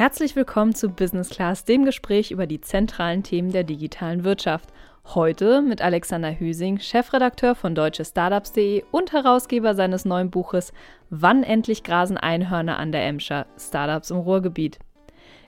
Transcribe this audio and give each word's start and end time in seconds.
Herzlich 0.00 0.34
willkommen 0.34 0.74
zu 0.74 0.88
Business 0.88 1.28
Class, 1.28 1.66
dem 1.66 1.84
Gespräch 1.84 2.30
über 2.30 2.46
die 2.46 2.62
zentralen 2.62 3.22
Themen 3.22 3.52
der 3.52 3.64
digitalen 3.64 4.24
Wirtschaft. 4.24 4.70
Heute 5.04 5.60
mit 5.60 5.82
Alexander 5.82 6.32
Hüsing, 6.32 6.78
Chefredakteur 6.78 7.54
von 7.54 7.74
deutschestartups.de 7.74 8.84
und 8.92 9.12
Herausgeber 9.12 9.74
seines 9.74 10.06
neuen 10.06 10.30
Buches 10.30 10.72
Wann 11.10 11.42
endlich 11.42 11.82
grasen 11.82 12.16
Einhörner 12.16 12.78
an 12.78 12.92
der 12.92 13.04
Emscher? 13.04 13.44
Startups 13.58 14.10
im 14.10 14.16
Ruhrgebiet. 14.16 14.78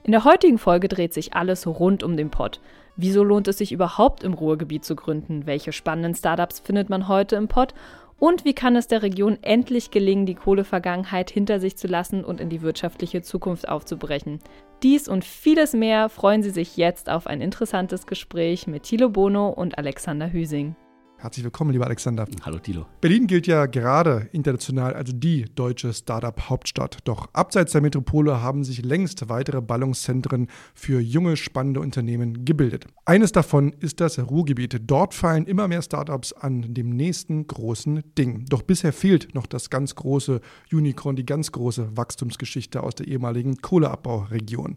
In 0.03 0.13
der 0.13 0.25
heutigen 0.25 0.59
Folge 0.59 0.89
dreht 0.89 1.15
sich 1.15 1.33
alles 1.33 1.67
rund 1.67 2.03
um 2.03 2.19
den 2.19 2.31
Pott. 2.31 2.61
Wieso 2.95 3.25
lohnt 3.25 3.49
es 3.49 3.57
sich 3.57 3.73
überhaupt 3.73 4.23
im 4.23 4.35
Ruhrgebiet 4.35 4.85
zu 4.85 4.97
gründen? 4.97 5.47
Welche 5.47 5.73
spannenden 5.73 6.15
Startups 6.15 6.61
findet 6.61 6.91
man 6.91 7.09
heute 7.09 7.37
im 7.37 7.49
Pott? 7.49 7.73
Und 8.23 8.45
wie 8.45 8.53
kann 8.53 8.77
es 8.77 8.87
der 8.87 9.03
Region 9.03 9.37
endlich 9.43 9.91
gelingen, 9.91 10.27
die 10.27 10.37
Kohlevergangenheit 10.37 11.29
hinter 11.29 11.59
sich 11.59 11.77
zu 11.77 11.89
lassen 11.89 12.25
und 12.25 12.41
in 12.41 12.51
die 12.51 12.63
wirtschaftliche 12.63 13.21
Zukunft 13.21 13.69
aufzubrechen? 13.69 14.39
Dies 14.85 15.09
und 15.09 15.25
vieles 15.25 15.73
mehr 15.73 16.09
freuen 16.09 16.45
Sie 16.45 16.51
sich 16.51 16.77
jetzt 16.77 17.11
auf 17.11 17.27
ein 17.27 17.41
interessantes 17.41 18.07
Gespräch 18.07 18.69
mit 18.69 18.85
Thilo 18.85 19.09
Bono 19.09 19.49
und 19.49 19.77
Alexander 19.77 20.33
Hüsing. 20.33 20.77
Herzlich 21.23 21.45
willkommen, 21.45 21.71
lieber 21.71 21.87
Alexander. 21.87 22.27
Hallo 22.45 22.59
Tilo. 22.59 22.85
Berlin 23.01 23.29
gilt 23.29 23.47
ja 23.47 23.67
gerade 23.67 24.29
international 24.33 24.93
als 24.95 25.13
die 25.15 25.45
deutsche 25.55 25.93
Startup-Hauptstadt. 25.93 26.99
Doch 27.05 27.29
abseits 27.33 27.71
der 27.71 27.81
Metropole 27.81 28.43
haben 28.43 28.65
sich 28.65 28.85
längst 28.85 29.29
weitere 29.29 29.61
Ballungszentren 29.61 30.49
für 30.75 30.99
junge, 30.99 31.37
spannende 31.37 31.79
Unternehmen 31.79 32.45
gebildet. 32.45 32.87
Eines 33.05 33.31
davon 33.31 33.73
ist 33.79 34.01
das 34.01 34.19
Ruhrgebiet. 34.19 34.81
Dort 34.85 35.15
fallen 35.15 35.47
immer 35.47 35.69
mehr 35.69 35.83
Startups 35.83 36.33
an 36.33 36.75
dem 36.75 36.91
nächsten 36.91 37.47
großen 37.47 38.03
Ding. 38.19 38.45
Doch 38.49 38.63
bisher 38.63 38.93
fehlt 38.93 39.33
noch 39.33 39.47
das 39.47 39.71
ganz 39.71 39.95
große 39.95 40.41
Unicorn, 40.73 41.15
die 41.15 41.25
ganz 41.25 41.53
große 41.53 41.97
Wachstumsgeschichte 41.97 42.83
aus 42.83 42.97
der 42.97 43.07
ehemaligen 43.07 43.59
Kohleabbauregion. 43.59 44.75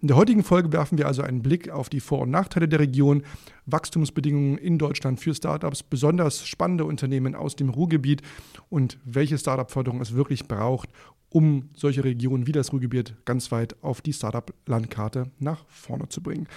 In 0.00 0.06
der 0.06 0.16
heutigen 0.16 0.44
Folge 0.44 0.72
werfen 0.72 0.96
wir 0.96 1.08
also 1.08 1.22
einen 1.22 1.42
Blick 1.42 1.70
auf 1.70 1.88
die 1.88 1.98
Vor- 1.98 2.20
und 2.20 2.30
Nachteile 2.30 2.68
der 2.68 2.78
Region, 2.78 3.24
Wachstumsbedingungen 3.70 4.58
in 4.58 4.78
Deutschland 4.78 5.20
für 5.20 5.34
Startups, 5.34 5.82
besonders 5.82 6.46
spannende 6.46 6.84
Unternehmen 6.84 7.34
aus 7.34 7.56
dem 7.56 7.68
Ruhrgebiet 7.68 8.22
und 8.68 8.98
welche 9.04 9.38
Startup-Förderung 9.38 10.00
es 10.00 10.14
wirklich 10.14 10.48
braucht, 10.48 10.90
um 11.30 11.68
solche 11.74 12.04
Regionen 12.04 12.46
wie 12.46 12.52
das 12.52 12.72
Ruhrgebiet 12.72 13.14
ganz 13.24 13.52
weit 13.52 13.76
auf 13.82 14.00
die 14.00 14.12
Startup-Landkarte 14.12 15.30
nach 15.38 15.64
vorne 15.68 16.08
zu 16.08 16.22
bringen. 16.22 16.48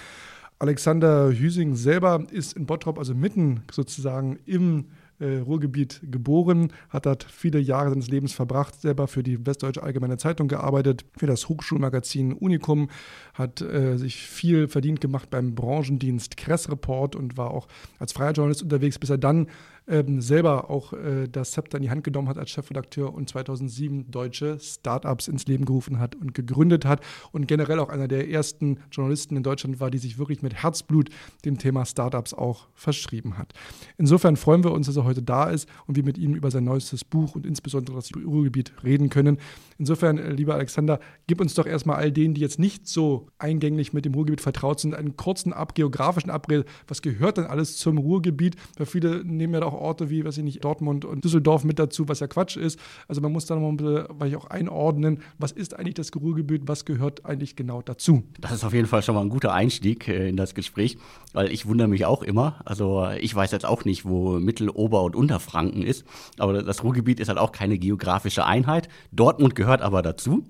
Alexander 0.58 1.30
Hüsing 1.32 1.74
selber 1.74 2.24
ist 2.30 2.52
in 2.52 2.66
Bottrop, 2.66 2.98
also 2.98 3.14
mitten 3.14 3.64
sozusagen 3.70 4.38
im 4.46 4.86
äh, 5.22 5.38
Ruhrgebiet 5.38 6.00
geboren, 6.10 6.72
hat 6.88 7.06
dort 7.06 7.24
viele 7.24 7.58
Jahre 7.58 7.90
seines 7.90 8.08
Lebens 8.08 8.32
verbracht, 8.32 8.80
selber 8.80 9.06
für 9.06 9.22
die 9.22 9.46
Westdeutsche 9.46 9.82
Allgemeine 9.82 10.18
Zeitung 10.18 10.48
gearbeitet, 10.48 11.04
für 11.16 11.26
das 11.26 11.48
Hochschulmagazin 11.48 12.32
Unicum, 12.32 12.90
hat 13.34 13.60
äh, 13.60 13.96
sich 13.96 14.16
viel 14.26 14.68
verdient 14.68 15.00
gemacht 15.00 15.30
beim 15.30 15.54
Branchendienst 15.54 16.36
Kress 16.36 16.70
Report 16.70 17.16
und 17.16 17.36
war 17.36 17.52
auch 17.52 17.68
als 17.98 18.12
freier 18.12 18.32
Journalist 18.32 18.62
unterwegs, 18.62 18.98
bis 18.98 19.10
er 19.10 19.18
dann 19.18 19.46
ähm, 19.92 20.22
selber 20.22 20.70
auch 20.70 20.94
äh, 20.94 21.28
das 21.30 21.50
Zepter 21.50 21.76
in 21.76 21.82
die 21.82 21.90
Hand 21.90 22.02
genommen 22.02 22.28
hat 22.28 22.38
als 22.38 22.50
Chefredakteur 22.50 23.12
und 23.12 23.28
2007 23.28 24.10
deutsche 24.10 24.58
Startups 24.58 25.28
ins 25.28 25.46
Leben 25.46 25.66
gerufen 25.66 25.98
hat 25.98 26.14
und 26.14 26.32
gegründet 26.32 26.86
hat 26.86 27.02
und 27.30 27.46
generell 27.46 27.78
auch 27.78 27.90
einer 27.90 28.08
der 28.08 28.30
ersten 28.30 28.78
Journalisten 28.90 29.36
in 29.36 29.42
Deutschland 29.42 29.80
war, 29.80 29.90
die 29.90 29.98
sich 29.98 30.16
wirklich 30.16 30.40
mit 30.40 30.54
Herzblut 30.54 31.10
dem 31.44 31.58
Thema 31.58 31.84
Startups 31.84 32.32
auch 32.32 32.68
verschrieben 32.74 33.36
hat. 33.36 33.52
Insofern 33.98 34.36
freuen 34.36 34.64
wir 34.64 34.72
uns, 34.72 34.86
dass 34.86 34.96
er 34.96 35.04
heute 35.04 35.22
da 35.22 35.50
ist 35.50 35.68
und 35.86 35.96
wir 35.96 36.04
mit 36.04 36.16
ihm 36.16 36.34
über 36.34 36.50
sein 36.50 36.64
neuestes 36.64 37.04
Buch 37.04 37.34
und 37.34 37.44
insbesondere 37.44 37.96
das 37.96 38.10
Ruhrgebiet 38.16 38.72
reden 38.82 39.10
können. 39.10 39.36
Insofern, 39.76 40.16
äh, 40.16 40.32
lieber 40.32 40.54
Alexander, 40.54 41.00
gib 41.26 41.40
uns 41.40 41.52
doch 41.52 41.66
erstmal 41.66 41.96
all 41.96 42.12
denen, 42.12 42.32
die 42.32 42.40
jetzt 42.40 42.58
nicht 42.58 42.88
so 42.88 43.28
eingänglich 43.38 43.92
mit 43.92 44.06
dem 44.06 44.14
Ruhrgebiet 44.14 44.40
vertraut 44.40 44.80
sind, 44.80 44.94
einen 44.94 45.18
kurzen 45.18 45.52
ab, 45.52 45.74
geografischen 45.74 46.30
Abriss. 46.30 46.64
Was 46.88 47.02
gehört 47.02 47.36
denn 47.36 47.44
alles 47.44 47.76
zum 47.76 47.98
Ruhrgebiet? 47.98 48.56
Weil 48.78 48.86
viele 48.86 49.22
nehmen 49.24 49.52
ja 49.52 49.62
auch 49.62 49.81
Orte 49.82 50.10
wie, 50.10 50.24
weiß 50.24 50.38
ich 50.38 50.44
nicht, 50.44 50.64
Dortmund 50.64 51.04
und 51.04 51.24
Düsseldorf 51.24 51.64
mit 51.64 51.78
dazu, 51.78 52.08
was 52.08 52.20
ja 52.20 52.26
Quatsch 52.26 52.56
ist. 52.56 52.78
Also 53.08 53.20
man 53.20 53.32
muss 53.32 53.46
da 53.46 53.54
noch 53.54 53.62
mal 53.62 53.68
ein 53.68 53.76
bisschen, 53.76 54.28
ich 54.28 54.36
auch 54.36 54.46
einordnen, 54.46 55.20
was 55.38 55.52
ist 55.52 55.74
eigentlich 55.78 55.94
das 55.94 56.10
Ruhrgebiet, 56.14 56.62
was 56.66 56.84
gehört 56.84 57.24
eigentlich 57.24 57.56
genau 57.56 57.82
dazu? 57.82 58.22
Das 58.40 58.52
ist 58.52 58.64
auf 58.64 58.72
jeden 58.72 58.86
Fall 58.86 59.02
schon 59.02 59.14
mal 59.14 59.22
ein 59.22 59.28
guter 59.28 59.52
Einstieg 59.52 60.08
äh, 60.08 60.28
in 60.28 60.36
das 60.36 60.54
Gespräch, 60.54 60.96
weil 61.32 61.52
ich 61.52 61.66
wundere 61.66 61.88
mich 61.88 62.04
auch 62.04 62.22
immer. 62.22 62.60
Also 62.64 63.08
ich 63.20 63.34
weiß 63.34 63.50
jetzt 63.50 63.66
auch 63.66 63.84
nicht, 63.84 64.04
wo 64.04 64.38
Mittel-, 64.38 64.70
Ober- 64.70 65.02
und 65.02 65.16
Unterfranken 65.16 65.82
ist, 65.82 66.04
aber 66.38 66.62
das 66.62 66.82
Ruhrgebiet 66.82 67.20
ist 67.20 67.28
halt 67.28 67.38
auch 67.38 67.52
keine 67.52 67.78
geografische 67.78 68.46
Einheit. 68.46 68.88
Dortmund 69.10 69.54
gehört 69.54 69.82
aber 69.82 70.02
dazu. 70.02 70.44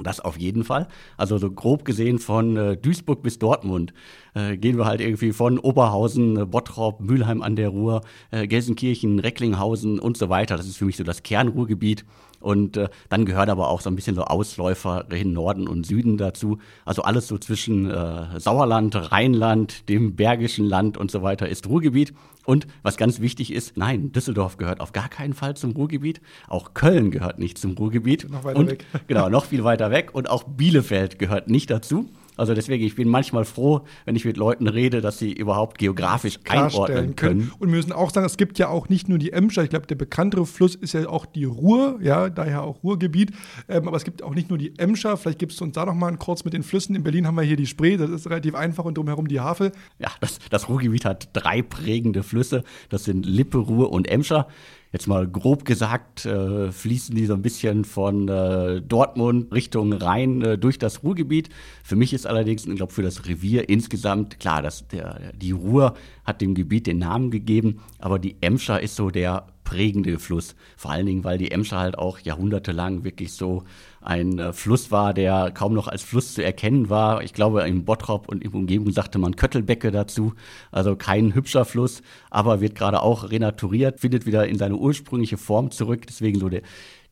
Das 0.00 0.20
auf 0.20 0.38
jeden 0.38 0.64
Fall. 0.64 0.86
Also 1.16 1.38
so 1.38 1.50
grob 1.50 1.84
gesehen 1.84 2.18
von 2.18 2.56
äh, 2.56 2.76
Duisburg 2.76 3.22
bis 3.22 3.38
Dortmund 3.38 3.92
äh, 3.92 4.27
gehen 4.56 4.78
wir 4.78 4.84
halt 4.84 5.00
irgendwie 5.00 5.32
von 5.32 5.58
Oberhausen, 5.58 6.36
äh, 6.36 6.46
Bottrop, 6.46 7.00
Mülheim 7.00 7.42
an 7.42 7.56
der 7.56 7.68
Ruhr, 7.70 8.02
äh, 8.30 8.46
Gelsenkirchen, 8.46 9.18
Recklinghausen 9.18 9.98
und 9.98 10.16
so 10.16 10.28
weiter. 10.28 10.56
Das 10.56 10.66
ist 10.66 10.76
für 10.76 10.84
mich 10.84 10.96
so 10.96 11.04
das 11.04 11.22
Kernruhrgebiet. 11.22 12.04
Und 12.40 12.76
äh, 12.76 12.88
dann 13.08 13.24
gehört 13.24 13.48
aber 13.48 13.68
auch 13.68 13.80
so 13.80 13.90
ein 13.90 13.96
bisschen 13.96 14.14
so 14.14 14.22
Ausläufer 14.22 15.06
in 15.10 15.32
Norden 15.32 15.66
und 15.66 15.86
Süden 15.86 16.16
dazu. 16.18 16.58
Also 16.84 17.02
alles 17.02 17.26
so 17.26 17.36
zwischen 17.38 17.90
äh, 17.90 18.38
Sauerland, 18.38 18.94
Rheinland, 19.10 19.88
dem 19.88 20.14
Bergischen 20.14 20.64
Land 20.64 20.96
und 20.96 21.10
so 21.10 21.22
weiter 21.22 21.48
ist 21.48 21.68
Ruhrgebiet. 21.68 22.14
Und 22.44 22.66
was 22.82 22.96
ganz 22.96 23.20
wichtig 23.20 23.52
ist, 23.52 23.76
nein, 23.76 24.12
Düsseldorf 24.12 24.56
gehört 24.56 24.80
auf 24.80 24.92
gar 24.92 25.08
keinen 25.08 25.34
Fall 25.34 25.56
zum 25.56 25.72
Ruhrgebiet. 25.72 26.20
Auch 26.46 26.74
Köln 26.74 27.10
gehört 27.10 27.38
nicht 27.38 27.58
zum 27.58 27.72
Ruhrgebiet. 27.72 28.30
Noch 28.30 28.44
weiter 28.44 28.58
und, 28.58 28.70
weg. 28.70 28.86
Genau, 29.08 29.28
noch 29.28 29.44
viel 29.44 29.64
weiter 29.64 29.90
weg. 29.90 30.14
Und 30.14 30.30
auch 30.30 30.44
Bielefeld 30.44 31.18
gehört 31.18 31.50
nicht 31.50 31.70
dazu. 31.70 32.08
Also 32.38 32.54
deswegen, 32.54 32.84
ich 32.84 32.94
bin 32.94 33.08
manchmal 33.08 33.44
froh, 33.44 33.82
wenn 34.04 34.16
ich 34.16 34.24
mit 34.24 34.36
Leuten 34.36 34.68
rede, 34.68 35.00
dass 35.00 35.18
sie 35.18 35.32
überhaupt 35.32 35.76
geografisch 35.78 36.38
einordnen 36.48 37.16
können. 37.16 37.52
Und 37.58 37.68
wir 37.68 37.76
müssen 37.76 37.92
auch 37.92 38.10
sagen, 38.10 38.24
es 38.24 38.36
gibt 38.36 38.58
ja 38.58 38.68
auch 38.68 38.88
nicht 38.88 39.08
nur 39.08 39.18
die 39.18 39.32
Emscher, 39.32 39.64
ich 39.64 39.70
glaube, 39.70 39.86
der 39.86 39.96
bekanntere 39.96 40.46
Fluss 40.46 40.74
ist 40.76 40.94
ja 40.94 41.08
auch 41.08 41.26
die 41.26 41.44
Ruhr, 41.44 41.98
ja, 42.00 42.30
daher 42.30 42.62
auch 42.62 42.82
Ruhrgebiet. 42.84 43.32
Ähm, 43.68 43.88
aber 43.88 43.96
es 43.96 44.04
gibt 44.04 44.22
auch 44.22 44.34
nicht 44.34 44.48
nur 44.48 44.58
die 44.58 44.78
Emscher, 44.78 45.16
vielleicht 45.16 45.40
gibst 45.40 45.60
du 45.60 45.64
uns 45.64 45.74
da 45.74 45.84
noch 45.84 45.94
mal 45.94 46.16
kurz 46.16 46.44
mit 46.44 46.54
den 46.54 46.62
Flüssen. 46.62 46.94
In 46.94 47.02
Berlin 47.02 47.26
haben 47.26 47.34
wir 47.34 47.42
hier 47.42 47.56
die 47.56 47.66
Spree, 47.66 47.96
das 47.96 48.10
ist 48.10 48.30
relativ 48.30 48.54
einfach 48.54 48.84
und 48.84 48.96
drumherum 48.96 49.26
die 49.26 49.40
Havel. 49.40 49.72
Ja, 49.98 50.10
das, 50.20 50.38
das 50.48 50.68
Ruhrgebiet 50.68 51.04
hat 51.04 51.30
drei 51.32 51.60
prägende 51.60 52.22
Flüsse. 52.22 52.62
Das 52.88 53.04
sind 53.04 53.26
Lippe, 53.26 53.58
Ruhr 53.58 53.90
und 53.90 54.08
Emscher 54.08 54.46
jetzt 54.92 55.06
mal 55.06 55.26
grob 55.28 55.64
gesagt, 55.64 56.24
äh, 56.24 56.72
fließen 56.72 57.14
die 57.14 57.26
so 57.26 57.34
ein 57.34 57.42
bisschen 57.42 57.84
von 57.84 58.28
äh, 58.28 58.80
Dortmund 58.80 59.52
Richtung 59.52 59.92
Rhein 59.92 60.42
äh, 60.42 60.58
durch 60.58 60.78
das 60.78 61.02
Ruhrgebiet. 61.02 61.50
Für 61.82 61.96
mich 61.96 62.14
ist 62.14 62.26
allerdings, 62.26 62.66
ich 62.66 62.76
glaube, 62.76 62.92
für 62.92 63.02
das 63.02 63.26
Revier 63.26 63.68
insgesamt, 63.68 64.40
klar, 64.40 64.62
dass 64.62 64.88
der, 64.88 65.32
die 65.34 65.52
Ruhr 65.52 65.94
hat 66.24 66.40
dem 66.40 66.54
Gebiet 66.54 66.86
den 66.86 66.98
Namen 66.98 67.30
gegeben, 67.30 67.80
aber 67.98 68.18
die 68.18 68.36
Emscher 68.40 68.80
ist 68.80 68.96
so 68.96 69.10
der 69.10 69.46
prägende 69.68 70.18
Fluss. 70.18 70.54
Vor 70.78 70.92
allen 70.92 71.04
Dingen, 71.04 71.24
weil 71.24 71.36
die 71.36 71.50
Emscher 71.50 71.78
halt 71.78 71.98
auch 71.98 72.18
jahrhundertelang 72.20 73.04
wirklich 73.04 73.34
so 73.34 73.64
ein 74.00 74.38
äh, 74.38 74.54
Fluss 74.54 74.90
war, 74.90 75.12
der 75.12 75.50
kaum 75.50 75.74
noch 75.74 75.88
als 75.88 76.02
Fluss 76.02 76.32
zu 76.32 76.42
erkennen 76.42 76.88
war. 76.88 77.22
Ich 77.22 77.34
glaube, 77.34 77.60
im 77.62 77.84
Bottrop 77.84 78.28
und 78.28 78.42
im 78.42 78.54
Umgebung 78.54 78.90
sagte 78.92 79.18
man 79.18 79.36
Köttelbecke 79.36 79.90
dazu. 79.90 80.32
Also 80.72 80.96
kein 80.96 81.34
hübscher 81.34 81.66
Fluss, 81.66 82.00
aber 82.30 82.62
wird 82.62 82.76
gerade 82.76 83.02
auch 83.02 83.30
renaturiert, 83.30 84.00
findet 84.00 84.24
wieder 84.24 84.48
in 84.48 84.56
seine 84.56 84.76
ursprüngliche 84.76 85.36
Form 85.36 85.70
zurück. 85.70 86.06
Deswegen 86.06 86.40
so 86.40 86.48
der, 86.48 86.62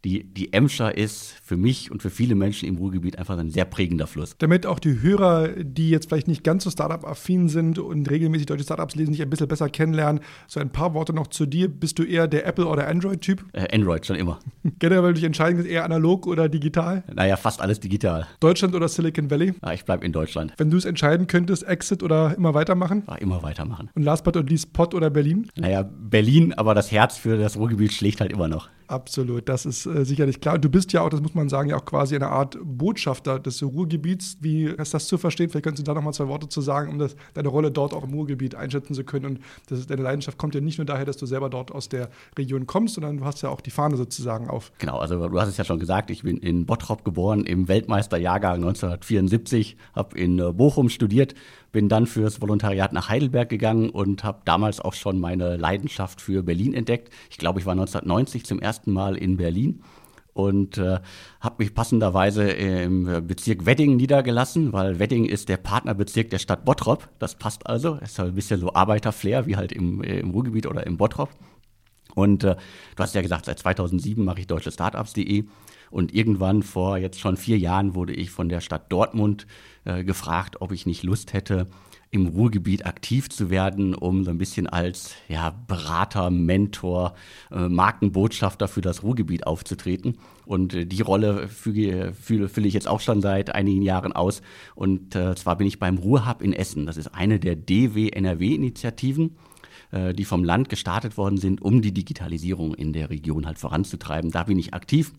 die, 0.05 0.25
die 0.25 0.53
Emscher 0.53 0.97
ist 0.97 1.35
für 1.43 1.57
mich 1.57 1.91
und 1.91 2.03
für 2.03 2.11
viele 2.11 2.35
Menschen 2.35 2.69
im 2.69 2.77
Ruhrgebiet 2.77 3.19
einfach 3.19 3.39
ein 3.39 3.51
sehr 3.51 3.65
prägender 3.65 4.07
Fluss. 4.07 4.37
Damit 4.39 4.67
auch 4.67 4.79
die 4.79 5.01
Hörer, 5.03 5.49
die 5.49 5.91
jetzt 5.91 6.09
vielleicht 6.09 6.29
nicht 6.29 6.45
ganz 6.45 6.65
so 6.65 6.71
Startup-affin 6.71 7.49
sind 7.49 7.79
und 7.79 8.09
regelmäßig 8.09 8.47
deutsche 8.47 8.65
Startups 8.65 8.95
lesen, 8.95 9.13
dich 9.13 9.23
ein 9.23 9.31
bisschen 9.31 9.49
besser 9.49 9.69
kennenlernen, 9.69 10.23
so 10.47 10.61
ein 10.61 10.71
paar 10.71 10.95
Worte 10.95 11.13
noch 11.13 11.27
zu 11.27 11.47
dir. 11.47 11.69
Bist 11.69 11.99
du 11.99 12.05
eher 12.05 12.29
der 12.29 12.47
Apple- 12.47 12.67
oder 12.67 12.87
Android-Typ? 12.87 13.45
Äh, 13.53 13.75
Android 13.75 14.07
schon 14.07 14.17
immer. 14.17 14.39
Generell, 14.79 15.03
weil 15.03 15.09
du 15.11 15.15
dich 15.15 15.25
entscheiden 15.25 15.57
kannst, 15.57 15.71
eher 15.71 15.85
analog 15.85 16.27
oder 16.27 16.49
digital? 16.49 17.03
Naja, 17.13 17.37
fast 17.37 17.61
alles 17.61 17.81
digital. 17.81 18.27
Deutschland 18.41 18.75
oder 18.75 18.89
Silicon 18.89 19.31
Valley? 19.31 19.55
Ja, 19.63 19.73
ich 19.73 19.85
bleibe 19.85 20.05
in 20.05 20.13
Deutschland. 20.13 20.53
Wenn 20.57 20.71
du 20.71 20.77
es 20.77 20.85
entscheiden 20.85 21.27
könntest, 21.27 21.65
Exit 21.65 22.03
oder 22.03 22.35
immer 22.37 22.55
weitermachen? 22.55 23.03
Ja, 23.09 23.17
immer 23.17 23.43
weitermachen. 23.43 23.91
Und 23.95 24.03
last 24.03 24.25
but 24.25 24.35
not 24.35 24.49
least, 24.49 24.73
Pott 24.73 24.95
oder 24.95 25.11
Berlin? 25.11 25.49
Naja, 25.57 25.83
Berlin, 25.83 26.53
aber 26.55 26.75
das 26.75 26.93
Herz 26.93 27.17
für 27.17 27.37
das 27.37 27.57
Ruhrgebiet 27.57 27.93
schlägt 27.93 28.21
halt 28.21 28.33
immer 28.33 28.49
noch. 28.49 28.69
Absolut, 28.89 29.49
das 29.49 29.67
ist 29.67 29.86
äh, 29.87 30.05
sicherlich 30.05 30.41
klar. 30.41 30.59
Du 30.59 30.69
bist 30.69 30.93
ja 30.93 31.03
auch, 31.03 31.09
das 31.09 31.21
muss 31.21 31.35
man 31.35 31.49
sagen, 31.49 31.71
ja 31.71 31.77
auch 31.77 31.85
quasi 31.85 32.15
eine 32.15 32.29
Art 32.29 32.59
Botschafter 32.63 33.39
des 33.39 33.63
Ruhrgebiets. 33.63 34.39
Wie 34.41 34.65
ist 34.65 34.95
das 34.95 35.07
zu 35.07 35.19
verstehen? 35.19 35.49
Vielleicht 35.49 35.65
könntest 35.65 35.87
du 35.87 35.91
da 35.91 35.95
noch 35.95 36.03
mal 36.03 36.13
zwei 36.13 36.29
Worte 36.29 36.49
zu 36.49 36.61
sagen, 36.61 36.91
um 36.91 36.99
das, 36.99 37.17
deine 37.35 37.49
Rolle 37.49 37.71
dort 37.71 37.95
auch 37.95 38.05
im 38.05 38.15
Ruhrgebiet 38.15 38.55
einschätzen 38.55 38.95
zu 38.95 39.05
können. 39.05 39.27
Und 39.27 39.41
das, 39.69 39.87
deine 39.87 40.03
Leidenschaft 40.03 40.39
kommt 40.39 40.55
ja 40.55 40.61
nicht 40.61 40.79
nur 40.79 40.85
daher, 40.85 41.05
dass 41.05 41.17
du 41.17 41.27
selber 41.27 41.51
dort 41.51 41.73
aus 41.73 41.89
der 41.89 42.11
Region 42.37 42.67
kommst, 42.67 42.95
sondern 42.95 43.19
du 43.19 43.25
hast 43.25 43.43
ja 43.43 43.49
auch 43.49 43.61
die 43.61 43.71
Fahne 43.71 43.97
sozusagen 43.97 44.49
auf. 44.49 44.73
Genau, 44.79 44.99
also 44.99 45.29
du 45.29 45.41
hast 45.41 45.49
es 45.49 45.57
ja 45.57 45.65
schon 45.65 45.79
gesagt, 45.79 46.11
ich 46.11 46.23
bin 46.23 46.39
in 46.39 46.67
Bottrop 46.67 47.05
geboren, 47.05 47.45
im 47.45 47.69
Weltmeisterjahrgang 47.69 48.57
1974, 48.57 49.77
habe 49.95 50.19
in 50.19 50.39
äh, 50.39 50.53
Bochum 50.53 50.89
studiert, 50.89 51.35
bin 51.73 51.89
dann 51.89 52.07
fürs 52.07 52.41
Volontariat 52.41 52.93
nach 52.93 53.09
Heidelberg 53.09 53.49
gegangen 53.49 53.91
und 53.91 54.25
habe 54.25 54.41
damals 54.45 54.81
auch 54.81 54.95
schon 54.95 55.21
meine 55.21 55.57
Leidenschaft 55.57 56.21
für 56.21 56.43
Berlin 56.43 56.73
entdeckt. 56.73 57.13
Ich 57.31 57.39
glaube, 57.39 57.61
ich 57.61 57.67
war 57.67 57.73
1990 57.73 58.45
zum 58.45 58.61
ersten 58.61 58.93
Mal 58.93 59.17
in 59.17 59.37
Berlin 59.37 59.83
und 60.37 60.77
äh, 60.77 61.01
habe 61.41 61.55
mich 61.59 61.75
passenderweise 61.75 62.51
im 62.51 63.27
Bezirk 63.27 63.65
Wedding 63.65 63.97
niedergelassen, 63.97 64.73
weil 64.75 64.99
Wedding 64.99 65.25
ist 65.25 65.49
der 65.49 65.57
Partnerbezirk 65.57 66.29
der 66.29 66.39
Stadt 66.39 66.67
Bottrop. 66.67 67.09
Das 67.19 67.37
passt 67.37 67.67
also. 67.67 67.95
Ist 67.95 68.19
halt 68.19 68.33
ein 68.33 68.35
bisschen 68.35 68.61
so 68.61 68.75
Arbeiterflair 68.75 69.47
wie 69.47 69.57
halt 69.57 69.73
im, 69.73 70.03
im 70.03 70.31
Ruhrgebiet 70.31 70.67
oder 70.67 70.87
im 70.87 70.99
Bottrop. 70.99 71.31
Und 72.15 72.45
äh, 72.45 72.57
du 72.97 73.03
hast 73.03 73.15
ja 73.15 73.23
gesagt, 73.23 73.47
seit 73.47 73.59
2007 73.59 74.23
mache 74.23 74.41
ich 74.41 74.47
deutsche 74.47 74.71
Startups.de. 74.71 75.45
Und 75.91 76.13
irgendwann 76.15 76.63
vor 76.63 76.99
jetzt 76.99 77.19
schon 77.19 77.39
vier 77.39 77.57
Jahren 77.57 77.95
wurde 77.95 78.13
ich 78.13 78.31
von 78.31 78.51
der 78.51 78.61
Stadt 78.61 78.93
Dortmund 78.93 79.47
äh, 79.85 80.05
gefragt, 80.05 80.61
ob 80.61 80.71
ich 80.73 80.85
nicht 80.85 81.03
Lust 81.03 81.33
hätte, 81.33 81.67
im 82.17 82.27
Ruhrgebiet 82.27 82.87
aktiv 82.87 83.29
zu 83.29 83.51
werden, 83.51 83.95
um 83.95 84.25
so 84.25 84.31
ein 84.31 84.39
bisschen 84.39 84.67
als 84.67 85.15
ja, 85.29 85.51
Berater, 85.51 86.31
Mentor, 86.31 87.15
äh, 87.51 87.69
Markenbotschafter 87.69 88.69
für 88.69 88.81
das 88.81 89.03
Ruhrgebiet 89.03 89.47
aufzutreten. 89.47 90.19
Und 90.45 90.75
äh, 90.75 90.87
die 90.87 91.03
Rolle 91.03 91.49
fülle, 91.49 92.13
fülle, 92.15 92.49
fülle 92.49 92.69
ich 92.69 92.75
jetzt 92.75 92.89
auch 92.89 93.01
schon 93.01 93.23
seit 93.23 93.55
einigen 93.55 93.83
Jahren 93.83 94.13
aus. 94.13 94.43
Und 94.75 95.15
äh, 95.15 95.35
zwar 95.37 95.57
bin 95.57 95.67
ich 95.67 95.79
beim 95.79 95.99
Ruhrhub 95.99 96.43
in 96.43 96.53
Essen. 96.53 96.87
Das 96.87 96.97
ist 96.97 97.09
eine 97.09 97.39
der 97.39 97.57
DW-NRW-Initiativen 97.57 99.37
äh, 99.93 100.15
die 100.15 100.25
vom 100.25 100.43
Land 100.43 100.69
gestartet 100.69 101.17
worden 101.17 101.39
sind, 101.39 101.63
um 101.63 101.81
die 101.83 101.93
Digitalisierung 101.93 102.75
in 102.75 102.93
der 102.93 103.11
Region 103.11 103.47
halt 103.47 103.59
voranzutreiben. 103.59 104.31
Da 104.33 104.45
bin 104.45 104.59
ich 104.59 104.75
aktiv. 104.75 105.13